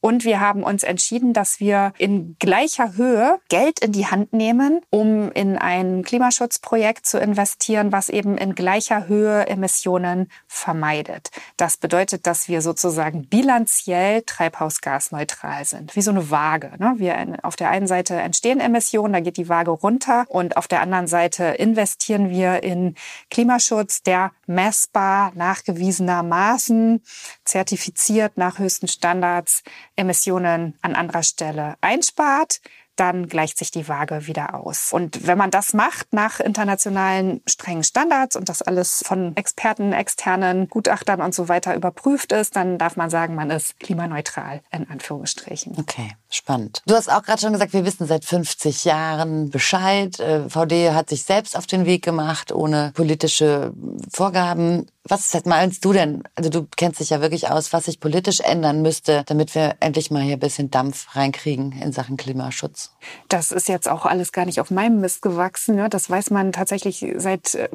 Und 0.00 0.24
wir 0.24 0.40
haben 0.40 0.62
uns 0.62 0.82
entschieden, 0.82 1.32
dass 1.32 1.60
wir 1.60 1.92
in 1.98 2.36
gleicher 2.38 2.96
Höhe 2.96 3.38
Geld 3.48 3.80
in 3.80 3.92
die 3.92 4.06
Hand 4.06 4.32
nehmen, 4.32 4.80
um 4.90 5.30
in 5.32 5.58
ein 5.58 6.02
Klimaschutzprojekt 6.02 7.06
zu 7.06 7.18
investieren, 7.18 7.92
was 7.92 8.08
eben 8.08 8.38
in 8.38 8.54
gleicher 8.54 9.08
Höhe 9.08 9.46
Emissionen 9.46 10.30
vermeidet. 10.46 11.30
Das 11.56 11.76
bedeutet, 11.76 12.26
dass 12.26 12.48
wir 12.48 12.62
sozusagen 12.62 13.26
bilanziell 13.26 14.22
treibhausgasneutral 14.22 15.64
sind, 15.64 15.94
wie 15.96 16.02
so 16.02 16.10
eine 16.10 16.30
Waage. 16.30 16.72
Ne? 16.78 16.94
Wir 16.96 17.38
auf 17.42 17.56
der 17.56 17.70
einen 17.70 17.86
Seite 17.86 18.14
entstehen 18.14 18.60
Emissionen, 18.60 19.12
da 19.12 19.20
geht 19.20 19.36
die 19.36 19.48
Waage 19.48 19.70
runter 19.70 20.24
und 20.28 20.56
auf 20.56 20.68
der 20.68 20.80
anderen 20.80 21.06
Seite 21.06 21.44
investieren 21.44 22.30
wir 22.30 22.62
in 22.62 22.94
Klimaschutz, 23.30 24.02
der 24.02 24.32
messbar 24.50 25.32
nachgewiesenermaßen 25.36 27.02
zertifiziert 27.44 28.36
nach 28.36 28.58
höchsten 28.58 28.88
Standards 28.88 29.62
Emissionen 29.94 30.76
an 30.82 30.96
anderer 30.96 31.22
Stelle 31.22 31.76
einspart, 31.80 32.60
dann 33.00 33.28
gleicht 33.28 33.56
sich 33.56 33.70
die 33.70 33.88
Waage 33.88 34.26
wieder 34.26 34.54
aus. 34.54 34.92
Und 34.92 35.26
wenn 35.26 35.38
man 35.38 35.50
das 35.50 35.72
macht 35.72 36.12
nach 36.12 36.38
internationalen 36.38 37.40
strengen 37.48 37.82
Standards 37.82 38.36
und 38.36 38.50
das 38.50 38.60
alles 38.60 39.02
von 39.06 39.34
Experten, 39.36 39.94
externen 39.94 40.68
Gutachtern 40.68 41.22
und 41.22 41.34
so 41.34 41.48
weiter 41.48 41.74
überprüft 41.74 42.32
ist, 42.32 42.56
dann 42.56 42.76
darf 42.76 42.96
man 42.96 43.08
sagen, 43.08 43.34
man 43.34 43.50
ist 43.50 43.80
klimaneutral 43.80 44.60
in 44.70 44.88
Anführungsstrichen. 44.90 45.78
Okay, 45.78 46.12
spannend. 46.28 46.82
Du 46.86 46.94
hast 46.94 47.10
auch 47.10 47.22
gerade 47.22 47.40
schon 47.40 47.54
gesagt, 47.54 47.72
wir 47.72 47.86
wissen 47.86 48.06
seit 48.06 48.26
50 48.26 48.84
Jahren 48.84 49.48
Bescheid. 49.48 50.20
Äh, 50.20 50.50
VD 50.50 50.92
hat 50.92 51.08
sich 51.08 51.22
selbst 51.22 51.56
auf 51.56 51.66
den 51.66 51.86
Weg 51.86 52.04
gemacht, 52.04 52.52
ohne 52.52 52.92
politische 52.94 53.72
Vorgaben. 54.12 54.86
Was 55.04 55.32
meinst 55.46 55.84
du 55.86 55.94
denn? 55.94 56.22
Also 56.34 56.50
du 56.50 56.68
kennst 56.76 57.00
dich 57.00 57.10
ja 57.10 57.22
wirklich 57.22 57.50
aus, 57.50 57.72
was 57.72 57.86
sich 57.86 57.98
politisch 57.98 58.40
ändern 58.40 58.82
müsste, 58.82 59.24
damit 59.26 59.54
wir 59.54 59.76
endlich 59.80 60.10
mal 60.10 60.22
hier 60.22 60.34
ein 60.34 60.40
bisschen 60.40 60.70
Dampf 60.70 61.16
reinkriegen 61.16 61.72
in 61.72 61.92
Sachen 61.92 62.18
Klimaschutz. 62.18 62.89
Das 63.28 63.50
ist 63.50 63.68
jetzt 63.68 63.88
auch 63.88 64.06
alles 64.06 64.32
gar 64.32 64.44
nicht 64.44 64.60
auf 64.60 64.70
meinem 64.70 65.00
Mist 65.00 65.22
gewachsen. 65.22 65.78
Ja. 65.78 65.88
Das 65.88 66.08
weiß 66.08 66.30
man 66.30 66.52
tatsächlich 66.52 67.04
seit 67.16 67.54
äh, 67.54 67.68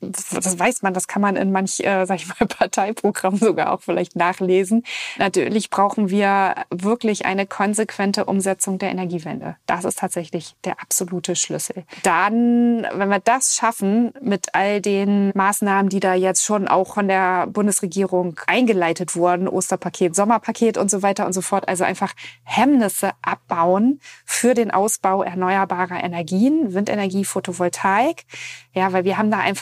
das 0.00 0.58
weiß 0.58 0.82
man, 0.82 0.94
das 0.94 1.06
kann 1.06 1.22
man 1.22 1.36
in 1.36 1.52
manch, 1.52 1.80
äh, 1.80 2.04
sag 2.04 2.16
ich 2.16 2.28
mal, 2.28 2.46
Parteiprogramm 2.46 3.36
sogar 3.36 3.72
auch 3.72 3.80
vielleicht 3.80 4.16
nachlesen. 4.16 4.84
Natürlich 5.18 5.70
brauchen 5.70 6.10
wir 6.10 6.54
wirklich 6.70 7.24
eine 7.24 7.46
konsequente 7.46 8.24
Umsetzung 8.24 8.78
der 8.78 8.90
Energiewende. 8.90 9.56
Das 9.66 9.84
ist 9.84 9.98
tatsächlich 9.98 10.54
der 10.64 10.80
absolute 10.80 11.36
Schlüssel. 11.36 11.84
Dann, 12.02 12.86
wenn 12.92 13.08
wir 13.08 13.20
das 13.20 13.54
schaffen, 13.54 14.12
mit 14.20 14.54
all 14.54 14.80
den 14.80 15.30
Maßnahmen, 15.34 15.88
die 15.88 16.00
da 16.00 16.14
jetzt 16.14 16.44
schon 16.44 16.68
auch 16.68 16.94
von 16.94 17.08
der 17.08 17.46
Bundesregierung 17.46 18.38
eingeleitet 18.46 19.16
wurden, 19.16 19.48
Osterpaket, 19.48 20.14
Sommerpaket 20.14 20.76
und 20.78 20.90
so 20.90 21.02
weiter 21.02 21.26
und 21.26 21.32
so 21.32 21.40
fort, 21.40 21.68
also 21.68 21.84
einfach 21.84 22.12
Hemmnisse 22.42 23.12
abbauen 23.22 24.00
für 24.24 24.54
den 24.54 24.70
Ausbau 24.70 25.22
erneuerbarer 25.22 26.02
Energien, 26.02 26.74
Windenergie, 26.74 27.24
Photovoltaik. 27.24 28.24
Ja, 28.74 28.92
weil 28.92 29.04
wir 29.04 29.18
haben 29.18 29.30
da 29.30 29.38
einfach 29.38 29.61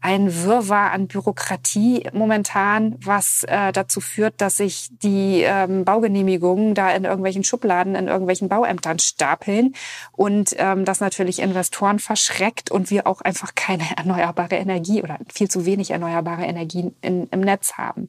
ein 0.00 0.44
Wirrwarr 0.44 0.92
an 0.92 1.08
Bürokratie 1.08 2.08
momentan, 2.12 2.96
was 3.02 3.44
äh, 3.44 3.72
dazu 3.72 4.00
führt, 4.00 4.40
dass 4.40 4.56
sich 4.58 4.88
die 5.02 5.42
ähm, 5.42 5.84
Baugenehmigungen 5.84 6.74
da 6.74 6.90
in 6.90 7.04
irgendwelchen 7.04 7.44
Schubladen, 7.44 7.94
in 7.94 8.08
irgendwelchen 8.08 8.48
Bauämtern 8.48 8.98
stapeln 8.98 9.74
und 10.12 10.54
ähm, 10.58 10.84
das 10.84 11.00
natürlich 11.00 11.40
Investoren 11.40 11.98
verschreckt 11.98 12.70
und 12.70 12.90
wir 12.90 13.06
auch 13.06 13.20
einfach 13.20 13.54
keine 13.54 13.84
erneuerbare 13.96 14.56
Energie 14.56 15.02
oder 15.02 15.18
viel 15.32 15.48
zu 15.48 15.66
wenig 15.66 15.90
erneuerbare 15.90 16.44
Energien 16.44 16.94
in, 17.00 17.28
im 17.28 17.40
Netz 17.40 17.74
haben. 17.74 18.08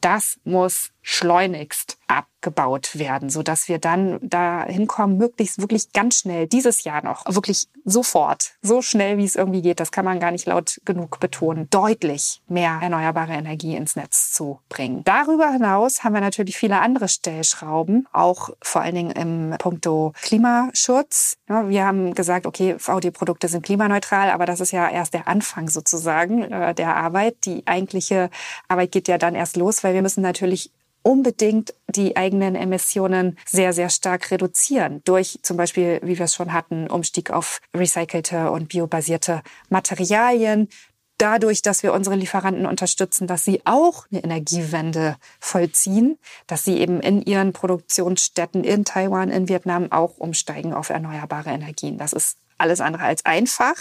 Das 0.00 0.38
muss 0.44 0.92
schleunigst 1.02 1.98
abgebaut 2.06 2.98
werden, 2.98 3.30
so 3.30 3.42
dass 3.42 3.68
wir 3.68 3.78
dann 3.78 4.18
da 4.22 4.64
hinkommen, 4.64 5.18
möglichst 5.18 5.60
wirklich 5.60 5.92
ganz 5.92 6.20
schnell 6.20 6.46
dieses 6.46 6.84
Jahr 6.84 7.02
noch, 7.02 7.24
wirklich 7.26 7.68
sofort, 7.84 8.52
so 8.62 8.82
schnell 8.82 9.18
wie 9.18 9.24
es 9.24 9.36
irgendwie 9.36 9.62
geht, 9.62 9.80
das 9.80 9.90
kann 9.90 10.04
man 10.04 10.20
gar 10.20 10.30
nicht 10.30 10.46
laut 10.46 10.80
genug 10.84 11.18
betonen, 11.20 11.68
deutlich 11.70 12.42
mehr 12.48 12.78
erneuerbare 12.80 13.32
Energie 13.32 13.74
ins 13.74 13.96
Netz 13.96 14.32
zu 14.32 14.60
bringen. 14.68 15.02
Darüber 15.04 15.50
hinaus 15.50 16.04
haben 16.04 16.14
wir 16.14 16.20
natürlich 16.20 16.56
viele 16.56 16.80
andere 16.80 17.08
Stellschrauben, 17.08 18.06
auch 18.12 18.50
vor 18.62 18.82
allen 18.82 18.94
Dingen 18.94 19.10
im 19.10 19.54
Punkto 19.58 20.12
Klimaschutz. 20.22 21.36
Wir 21.48 21.84
haben 21.84 22.14
gesagt, 22.14 22.46
okay, 22.46 22.76
VD-Produkte 22.78 23.48
sind 23.48 23.64
klimaneutral, 23.64 24.30
aber 24.30 24.46
das 24.46 24.60
ist 24.60 24.72
ja 24.72 24.88
erst 24.88 25.14
der 25.14 25.28
Anfang 25.28 25.68
sozusagen 25.68 26.42
äh, 26.42 26.74
der 26.74 26.96
Arbeit. 26.96 27.44
Die 27.44 27.66
eigentliche 27.66 28.30
Arbeit 28.68 28.92
geht 28.92 29.08
ja 29.08 29.18
dann 29.18 29.34
erst 29.34 29.56
los, 29.56 29.82
weil 29.82 29.94
wir 29.94 30.02
müssen 30.02 30.22
natürlich 30.22 30.70
unbedingt 31.06 31.72
die 31.88 32.16
eigenen 32.16 32.56
Emissionen 32.56 33.38
sehr, 33.46 33.72
sehr 33.72 33.90
stark 33.90 34.32
reduzieren. 34.32 35.02
Durch 35.04 35.38
zum 35.42 35.56
Beispiel, 35.56 36.00
wie 36.02 36.18
wir 36.18 36.24
es 36.24 36.34
schon 36.34 36.52
hatten, 36.52 36.90
Umstieg 36.90 37.30
auf 37.30 37.60
recycelte 37.72 38.50
und 38.50 38.70
biobasierte 38.70 39.42
Materialien. 39.68 40.68
Dadurch, 41.16 41.62
dass 41.62 41.84
wir 41.84 41.92
unsere 41.92 42.16
Lieferanten 42.16 42.66
unterstützen, 42.66 43.28
dass 43.28 43.44
sie 43.44 43.62
auch 43.64 44.06
eine 44.10 44.24
Energiewende 44.24 45.16
vollziehen, 45.38 46.18
dass 46.48 46.64
sie 46.64 46.78
eben 46.78 46.98
in 46.98 47.22
ihren 47.22 47.52
Produktionsstätten 47.52 48.64
in 48.64 48.84
Taiwan, 48.84 49.30
in 49.30 49.48
Vietnam 49.48 49.92
auch 49.92 50.18
umsteigen 50.18 50.74
auf 50.74 50.90
erneuerbare 50.90 51.50
Energien. 51.50 51.98
Das 51.98 52.12
ist 52.12 52.36
alles 52.58 52.80
andere 52.80 53.04
als 53.04 53.24
einfach, 53.24 53.74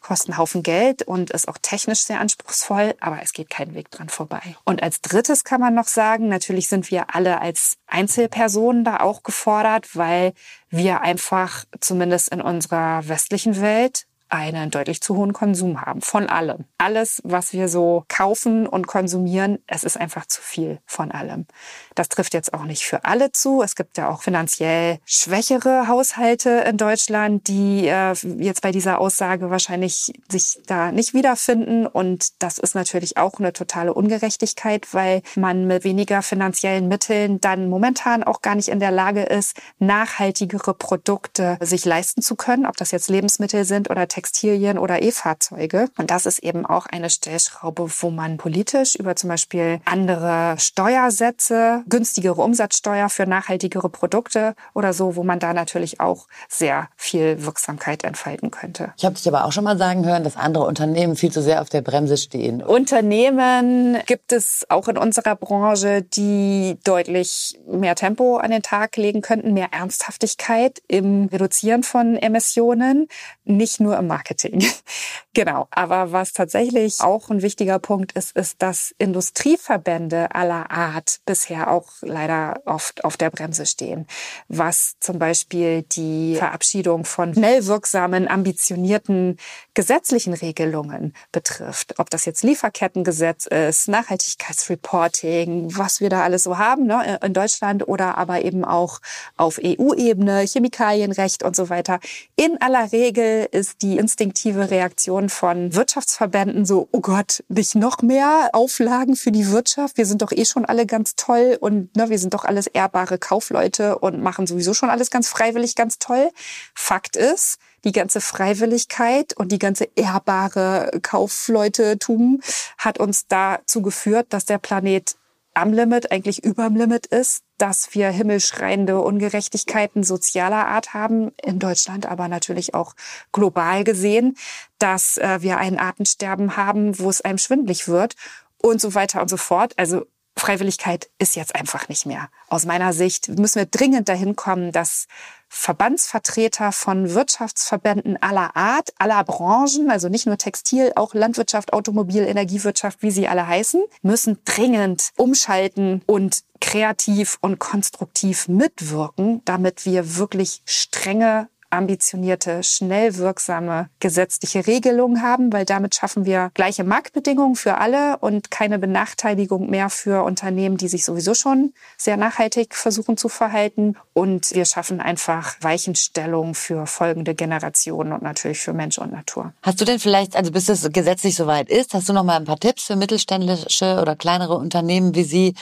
kostet 0.00 0.30
einen 0.30 0.38
Haufen 0.38 0.62
Geld 0.62 1.02
und 1.02 1.30
ist 1.30 1.48
auch 1.48 1.58
technisch 1.60 2.00
sehr 2.00 2.20
anspruchsvoll, 2.20 2.94
aber 3.00 3.20
es 3.22 3.32
geht 3.32 3.50
kein 3.50 3.74
Weg 3.74 3.90
dran 3.90 4.08
vorbei. 4.08 4.56
Und 4.64 4.82
als 4.82 5.00
drittes 5.00 5.44
kann 5.44 5.60
man 5.60 5.74
noch 5.74 5.88
sagen, 5.88 6.28
natürlich 6.28 6.68
sind 6.68 6.90
wir 6.90 7.14
alle 7.14 7.40
als 7.40 7.78
Einzelpersonen 7.86 8.84
da 8.84 8.98
auch 9.00 9.22
gefordert, 9.22 9.96
weil 9.96 10.32
wir 10.70 11.00
einfach 11.00 11.64
zumindest 11.80 12.28
in 12.28 12.40
unserer 12.40 13.06
westlichen 13.08 13.60
Welt 13.60 14.06
einen 14.28 14.70
deutlich 14.70 15.00
zu 15.00 15.16
hohen 15.16 15.32
Konsum 15.32 15.80
haben. 15.80 16.00
Von 16.00 16.28
allem. 16.28 16.64
Alles, 16.76 17.20
was 17.24 17.52
wir 17.52 17.68
so 17.68 18.04
kaufen 18.08 18.66
und 18.66 18.86
konsumieren, 18.86 19.58
es 19.66 19.84
ist 19.84 19.96
einfach 19.96 20.26
zu 20.26 20.40
viel 20.42 20.78
von 20.86 21.10
allem. 21.10 21.46
Das 21.94 22.08
trifft 22.08 22.34
jetzt 22.34 22.54
auch 22.54 22.64
nicht 22.64 22.82
für 22.84 23.04
alle 23.04 23.32
zu. 23.32 23.62
Es 23.62 23.74
gibt 23.74 23.96
ja 23.98 24.08
auch 24.08 24.22
finanziell 24.22 24.98
schwächere 25.04 25.88
Haushalte 25.88 26.50
in 26.68 26.76
Deutschland, 26.76 27.48
die 27.48 27.88
äh, 27.88 28.12
jetzt 28.38 28.62
bei 28.62 28.70
dieser 28.70 29.00
Aussage 29.00 29.50
wahrscheinlich 29.50 30.12
sich 30.28 30.58
da 30.66 30.92
nicht 30.92 31.14
wiederfinden. 31.14 31.86
Und 31.86 32.42
das 32.42 32.58
ist 32.58 32.74
natürlich 32.74 33.16
auch 33.16 33.38
eine 33.38 33.52
totale 33.52 33.94
Ungerechtigkeit, 33.94 34.92
weil 34.92 35.22
man 35.36 35.66
mit 35.66 35.84
weniger 35.84 36.22
finanziellen 36.22 36.88
Mitteln 36.88 37.40
dann 37.40 37.68
momentan 37.68 38.22
auch 38.22 38.42
gar 38.42 38.54
nicht 38.54 38.68
in 38.68 38.80
der 38.80 38.90
Lage 38.90 39.22
ist, 39.22 39.56
nachhaltigere 39.78 40.74
Produkte 40.74 41.58
sich 41.60 41.84
leisten 41.84 42.22
zu 42.22 42.36
können, 42.36 42.66
ob 42.66 42.76
das 42.76 42.90
jetzt 42.90 43.08
Lebensmittel 43.08 43.64
sind 43.64 43.90
oder 43.90 44.08
Textilien 44.18 44.78
oder 44.78 45.00
E-Fahrzeuge. 45.00 45.90
Und 45.96 46.10
das 46.10 46.26
ist 46.26 46.40
eben 46.40 46.66
auch 46.66 46.86
eine 46.86 47.08
Stellschraube, 47.08 47.88
wo 48.00 48.10
man 48.10 48.36
politisch 48.36 48.96
über 48.96 49.14
zum 49.14 49.28
Beispiel 49.28 49.80
andere 49.84 50.56
Steuersätze, 50.58 51.84
günstigere 51.88 52.42
Umsatzsteuer 52.42 53.10
für 53.10 53.26
nachhaltigere 53.26 53.88
Produkte 53.88 54.56
oder 54.74 54.92
so, 54.92 55.14
wo 55.14 55.22
man 55.22 55.38
da 55.38 55.52
natürlich 55.52 56.00
auch 56.00 56.26
sehr 56.48 56.88
viel 56.96 57.44
Wirksamkeit 57.44 58.02
entfalten 58.02 58.50
könnte. 58.50 58.92
Ich 58.96 59.04
habe 59.04 59.14
dich 59.14 59.28
aber 59.28 59.44
auch 59.44 59.52
schon 59.52 59.62
mal 59.62 59.78
sagen 59.78 60.04
hören, 60.04 60.24
dass 60.24 60.36
andere 60.36 60.64
Unternehmen 60.64 61.14
viel 61.14 61.30
zu 61.30 61.40
sehr 61.40 61.62
auf 61.62 61.68
der 61.68 61.82
Bremse 61.82 62.16
stehen. 62.16 62.60
Unternehmen 62.60 63.98
gibt 64.06 64.32
es 64.32 64.66
auch 64.68 64.88
in 64.88 64.98
unserer 64.98 65.36
Branche, 65.36 66.02
die 66.02 66.76
deutlich 66.82 67.56
mehr 67.68 67.94
Tempo 67.94 68.38
an 68.38 68.50
den 68.50 68.62
Tag 68.62 68.96
legen 68.96 69.20
könnten, 69.20 69.54
mehr 69.54 69.68
Ernsthaftigkeit 69.70 70.82
im 70.88 71.26
Reduzieren 71.26 71.84
von 71.84 72.16
Emissionen, 72.16 73.06
nicht 73.44 73.78
nur 73.78 73.96
im 73.96 74.07
Marketing. 74.08 74.64
genau. 75.34 75.68
Aber 75.70 76.10
was 76.10 76.32
tatsächlich 76.32 77.00
auch 77.00 77.30
ein 77.30 77.42
wichtiger 77.42 77.78
Punkt 77.78 78.12
ist, 78.12 78.36
ist, 78.36 78.60
dass 78.62 78.94
Industrieverbände 78.98 80.34
aller 80.34 80.70
Art 80.70 81.20
bisher 81.26 81.70
auch 81.70 81.88
leider 82.00 82.60
oft 82.64 83.04
auf 83.04 83.16
der 83.16 83.30
Bremse 83.30 83.66
stehen. 83.66 84.06
Was 84.48 84.96
zum 84.98 85.18
Beispiel 85.18 85.82
die 85.82 86.34
Verabschiedung 86.36 87.04
von 87.04 87.34
schnell 87.34 87.66
wirksamen, 87.66 88.26
ambitionierten 88.28 89.36
gesetzlichen 89.78 90.34
Regelungen 90.34 91.14
betrifft. 91.30 92.00
Ob 92.00 92.10
das 92.10 92.24
jetzt 92.24 92.42
Lieferkettengesetz 92.42 93.46
ist, 93.46 93.86
Nachhaltigkeitsreporting, 93.86 95.68
was 95.76 96.00
wir 96.00 96.08
da 96.08 96.24
alles 96.24 96.42
so 96.42 96.58
haben 96.58 96.86
ne, 96.86 97.20
in 97.24 97.32
Deutschland 97.32 97.86
oder 97.86 98.18
aber 98.18 98.44
eben 98.44 98.64
auch 98.64 98.98
auf 99.36 99.60
EU-Ebene, 99.62 100.40
Chemikalienrecht 100.40 101.44
und 101.44 101.54
so 101.54 101.70
weiter. 101.70 102.00
In 102.34 102.60
aller 102.60 102.90
Regel 102.90 103.46
ist 103.52 103.82
die 103.82 103.98
instinktive 103.98 104.72
Reaktion 104.72 105.28
von 105.28 105.72
Wirtschaftsverbänden 105.72 106.64
so, 106.64 106.88
oh 106.90 107.00
Gott, 107.00 107.44
nicht 107.46 107.76
noch 107.76 108.02
mehr 108.02 108.50
Auflagen 108.54 109.14
für 109.14 109.30
die 109.30 109.48
Wirtschaft. 109.52 109.96
Wir 109.96 110.06
sind 110.06 110.22
doch 110.22 110.32
eh 110.32 110.44
schon 110.44 110.64
alle 110.64 110.86
ganz 110.86 111.14
toll 111.14 111.56
und 111.60 111.94
ne, 111.96 112.10
wir 112.10 112.18
sind 112.18 112.34
doch 112.34 112.44
alles 112.44 112.66
ehrbare 112.66 113.16
Kaufleute 113.16 113.96
und 114.00 114.20
machen 114.20 114.48
sowieso 114.48 114.74
schon 114.74 114.90
alles 114.90 115.12
ganz 115.12 115.28
freiwillig, 115.28 115.76
ganz 115.76 116.00
toll. 116.00 116.32
Fakt 116.74 117.14
ist, 117.14 117.60
die 117.84 117.92
ganze 117.92 118.20
Freiwilligkeit 118.20 119.34
und 119.36 119.52
die 119.52 119.58
ganze 119.58 119.88
ehrbare 119.94 120.90
Kaufleutetum 121.02 122.40
hat 122.78 122.98
uns 122.98 123.26
dazu 123.26 123.82
geführt, 123.82 124.26
dass 124.30 124.44
der 124.44 124.58
Planet 124.58 125.16
am 125.58 125.72
Limit, 125.72 126.12
eigentlich 126.12 126.44
überm 126.44 126.76
Limit 126.76 127.06
ist, 127.06 127.42
dass 127.58 127.92
wir 127.94 128.10
himmelschreiende 128.10 129.00
Ungerechtigkeiten 129.00 130.04
sozialer 130.04 130.68
Art 130.68 130.94
haben, 130.94 131.32
in 131.42 131.58
Deutschland, 131.58 132.06
aber 132.06 132.28
natürlich 132.28 132.74
auch 132.74 132.94
global 133.32 133.82
gesehen, 133.82 134.36
dass 134.78 135.16
äh, 135.16 135.42
wir 135.42 135.58
ein 135.58 135.78
Artensterben 135.78 136.56
haben, 136.56 136.98
wo 137.00 137.10
es 137.10 137.20
einem 137.20 137.38
schwindlig 137.38 137.88
wird 137.88 138.14
und 138.58 138.80
so 138.80 138.94
weiter 138.94 139.20
und 139.20 139.28
so 139.28 139.36
fort. 139.36 139.74
Also 139.76 140.06
Freiwilligkeit 140.36 141.10
ist 141.18 141.34
jetzt 141.34 141.56
einfach 141.56 141.88
nicht 141.88 142.06
mehr. 142.06 142.30
Aus 142.48 142.64
meiner 142.64 142.92
Sicht 142.92 143.28
müssen 143.28 143.58
wir 143.58 143.66
dringend 143.66 144.08
dahin 144.08 144.36
kommen, 144.36 144.70
dass 144.70 145.08
Verbandsvertreter 145.48 146.72
von 146.72 147.14
Wirtschaftsverbänden 147.14 148.16
aller 148.22 148.56
Art, 148.56 148.90
aller 148.98 149.22
Branchen, 149.24 149.90
also 149.90 150.08
nicht 150.08 150.26
nur 150.26 150.38
Textil, 150.38 150.92
auch 150.96 151.14
Landwirtschaft, 151.14 151.72
Automobil, 151.72 152.22
Energiewirtschaft, 152.22 153.02
wie 153.02 153.10
sie 153.10 153.28
alle 153.28 153.46
heißen, 153.46 153.82
müssen 154.02 154.38
dringend 154.44 155.10
umschalten 155.16 156.02
und 156.06 156.42
kreativ 156.60 157.38
und 157.40 157.58
konstruktiv 157.58 158.48
mitwirken, 158.48 159.42
damit 159.44 159.86
wir 159.86 160.16
wirklich 160.16 160.62
strenge 160.64 161.48
ambitionierte, 161.70 162.62
schnell 162.62 163.16
wirksame 163.16 163.88
gesetzliche 164.00 164.66
Regelungen 164.66 165.22
haben, 165.22 165.52
weil 165.52 165.64
damit 165.64 165.94
schaffen 165.94 166.24
wir 166.24 166.50
gleiche 166.54 166.84
Marktbedingungen 166.84 167.56
für 167.56 167.78
alle 167.78 168.18
und 168.18 168.50
keine 168.50 168.78
Benachteiligung 168.78 169.68
mehr 169.68 169.90
für 169.90 170.24
Unternehmen, 170.24 170.76
die 170.76 170.88
sich 170.88 171.04
sowieso 171.04 171.34
schon 171.34 171.72
sehr 171.96 172.16
nachhaltig 172.16 172.74
versuchen 172.74 173.16
zu 173.16 173.28
verhalten. 173.28 173.96
Und 174.14 174.54
wir 174.54 174.64
schaffen 174.64 175.00
einfach 175.00 175.56
Weichenstellung 175.60 176.54
für 176.54 176.86
folgende 176.86 177.34
Generationen 177.34 178.12
und 178.12 178.22
natürlich 178.22 178.60
für 178.60 178.72
Mensch 178.72 178.98
und 178.98 179.12
Natur. 179.12 179.52
Hast 179.62 179.80
du 179.80 179.84
denn 179.84 179.98
vielleicht, 179.98 180.36
also 180.36 180.50
bis 180.50 180.68
es 180.68 180.90
gesetzlich 180.90 181.36
soweit 181.36 181.68
ist, 181.68 181.94
hast 181.94 182.08
du 182.08 182.12
noch 182.12 182.24
mal 182.24 182.36
ein 182.36 182.44
paar 182.44 182.58
Tipps 182.58 182.84
für 182.84 182.96
mittelständische 182.96 184.00
oder 184.00 184.16
kleinere 184.16 184.56
Unternehmen, 184.56 185.14
wie 185.14 185.24
sie 185.24 185.54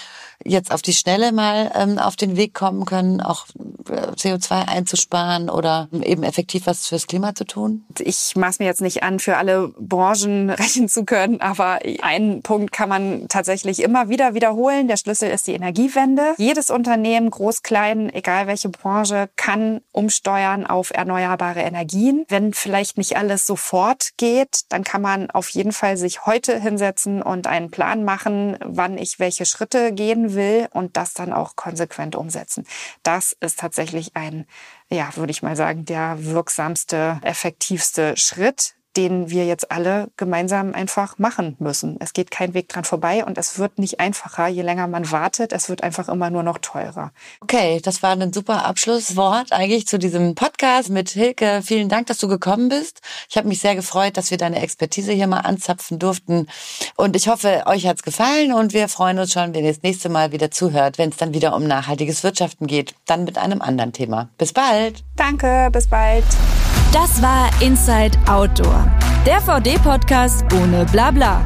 jetzt 0.45 0.73
auf 0.73 0.83
die 0.83 0.93
Schnelle 0.93 1.33
mal 1.33 1.71
ähm, 1.75 1.99
auf 1.99 2.17
den 2.17 2.37
Weg 2.37 2.55
kommen 2.55 2.85
können, 2.85 3.21
auch 3.21 3.47
äh, 3.89 4.13
CO2 4.13 4.69
einzusparen 4.69 5.51
oder 5.51 5.89
eben 6.03 6.23
effektiv 6.23 6.67
was 6.67 6.87
fürs 6.87 7.07
Klima 7.07 7.35
zu 7.35 7.45
tun? 7.45 7.85
Ich 7.99 8.35
maß 8.37 8.59
mir 8.59 8.67
jetzt 8.67 8.81
nicht 8.81 9.03
an, 9.03 9.19
für 9.19 9.37
alle 9.37 9.69
Branchen 9.79 10.51
rechnen 10.51 10.89
zu 10.89 11.05
können, 11.05 11.41
aber 11.41 11.81
einen 12.03 12.43
Punkt 12.43 12.73
kann 12.73 12.89
man 12.89 13.29
tatsächlich 13.29 13.83
immer 13.83 14.09
wieder 14.09 14.35
wiederholen. 14.35 14.89
Der 14.89 14.97
Schlüssel 14.97 15.31
ist 15.31 15.47
die 15.47 15.53
Energiewende. 15.53 16.35
Jedes 16.39 16.71
Unternehmen, 16.71 17.31
groß, 17.31 17.63
klein, 17.63 18.13
egal 18.13 18.47
welche 18.47 18.69
Branche, 18.69 19.29
kann 19.37 19.81
umsteuern 19.93 20.67
auf 20.67 20.91
erneuerbare 20.91 21.61
Energien. 21.61 22.25
Wenn 22.29 22.53
vielleicht 22.53 22.99
nicht 22.99 23.17
alles 23.17 23.47
sofort 23.47 24.11
geht, 24.17 24.63
dann 24.69 24.85
kann 24.85 25.03
man 25.03 25.31
auf 25.31 25.49
jeden 25.51 25.73
Fall 25.73 25.97
sich 25.97 26.27
heute 26.27 26.61
hinsetzen 26.61 27.23
und 27.23 27.47
einen 27.47 27.71
Plan 27.71 28.05
machen, 28.05 28.57
wann 28.65 28.99
ich 28.99 29.19
welche 29.19 29.47
Schritte 29.47 29.93
gehen 29.93 30.35
will 30.35 30.69
und 30.73 30.97
das 30.97 31.15
dann 31.15 31.33
auch 31.33 31.57
konsequent 31.57 32.17
umsetzen. 32.17 32.67
Das 33.03 33.37
ist 33.41 33.59
tatsächlich 33.59 34.17
ein, 34.17 34.47
ja, 34.91 35.11
würde 35.17 35.31
ich 35.31 35.43
mal 35.43 35.57
sagen, 35.57 35.85
der 35.85 36.25
wirksamste, 36.25 37.21
effektivste 37.23 38.17
Schritt, 38.17 38.75
den 38.97 39.31
wir 39.31 39.47
jetzt 39.47 39.71
alle 39.71 40.09
gemeinsam 40.17 40.75
einfach 40.75 41.19
machen 41.19 41.57
müssen. 41.59 41.97
Es 42.01 42.13
geht 42.13 42.31
kein 42.31 42.55
Weg 42.55 42.69
dran 42.69 42.85
vorbei 42.85 43.25
und 43.25 43.39
es 43.39 43.59
wird 43.59 43.79
nicht 43.79 44.01
einfacher, 44.01 44.47
je 44.49 44.63
länger 44.63 44.87
man 44.87 45.11
wartet. 45.11 45.53
Es 45.53 45.69
wird 45.69 45.83
einfach 45.83 46.09
immer 46.09 46.31
nur 46.31 46.43
noch 46.43 46.59
teurer. 46.59 47.13
Okay, 47.41 47.81
das 47.83 48.03
war 48.03 48.13
ein 48.13 48.33
super 48.33 48.65
Abschlusswort 48.65 49.53
eigentlich 49.53 49.87
zu 49.87 49.99
diesem 49.99 50.35
Podcast 50.35 50.91
mit 50.91 51.11
Hilke. 51.11 51.61
Vielen 51.63 51.89
Dank, 51.89 52.07
dass 52.07 52.19
du 52.19 52.29
gekommen 52.29 52.69
bist. 52.69 53.01
Ich 53.29 53.37
habe 53.37 53.49
mich 53.49 53.61
sehr 53.61 53.75
gefreut, 53.75 54.17
dass 54.17 54.31
wir 54.31 54.39
deine 54.39 54.63
Expertise 54.63 55.13
hier 55.13 55.27
mal 55.27 55.41
anzapfen 55.41 55.99
durften. 55.99 56.49
Und 56.97 57.17
ich 57.17 57.29
hoffe, 57.29 57.65
euch 57.67 57.87
hat's 57.87 58.03
gefallen 58.03 58.53
und 58.53 58.73
wir 58.73 58.89
freuen 58.89 59.19
uns 59.19 59.33
schon, 59.33 59.55
wenn 59.55 59.65
ihr 59.65 59.73
das 59.73 59.83
nächste 59.83 60.09
Mal 60.09 60.33
wieder 60.33 60.51
zuhört, 60.51 60.99
wenn 60.99 61.11
es 61.11 61.17
dann 61.17 61.35
wieder 61.35 61.55
um 61.55 61.65
nachhaltiges 61.65 62.25
Wirtschaften 62.25 62.67
geht. 62.67 62.95
Dann 63.07 63.25
mit 63.25 63.39
einem 63.39 63.61
anderen 63.61 63.93
Thema. 63.93 64.31
Bis 64.39 64.53
bald. 64.53 65.05
Danke, 65.17 65.69
bis 65.73 65.87
bald. 65.87 66.25
Das 66.99 67.21
war 67.21 67.51
Inside 67.61 68.17
Outdoor, 68.27 68.91
der 69.27 69.39
VD-Podcast 69.43 70.47
ohne 70.55 70.87
Blabla. 70.87 71.45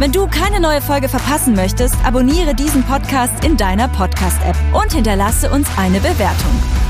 Wenn 0.00 0.10
du 0.10 0.26
keine 0.26 0.58
neue 0.58 0.82
Folge 0.82 1.08
verpassen 1.08 1.54
möchtest, 1.54 1.94
abonniere 2.04 2.52
diesen 2.52 2.82
Podcast 2.82 3.44
in 3.44 3.56
deiner 3.56 3.86
Podcast-App 3.86 4.56
und 4.72 4.92
hinterlasse 4.92 5.52
uns 5.52 5.68
eine 5.78 6.00
Bewertung. 6.00 6.85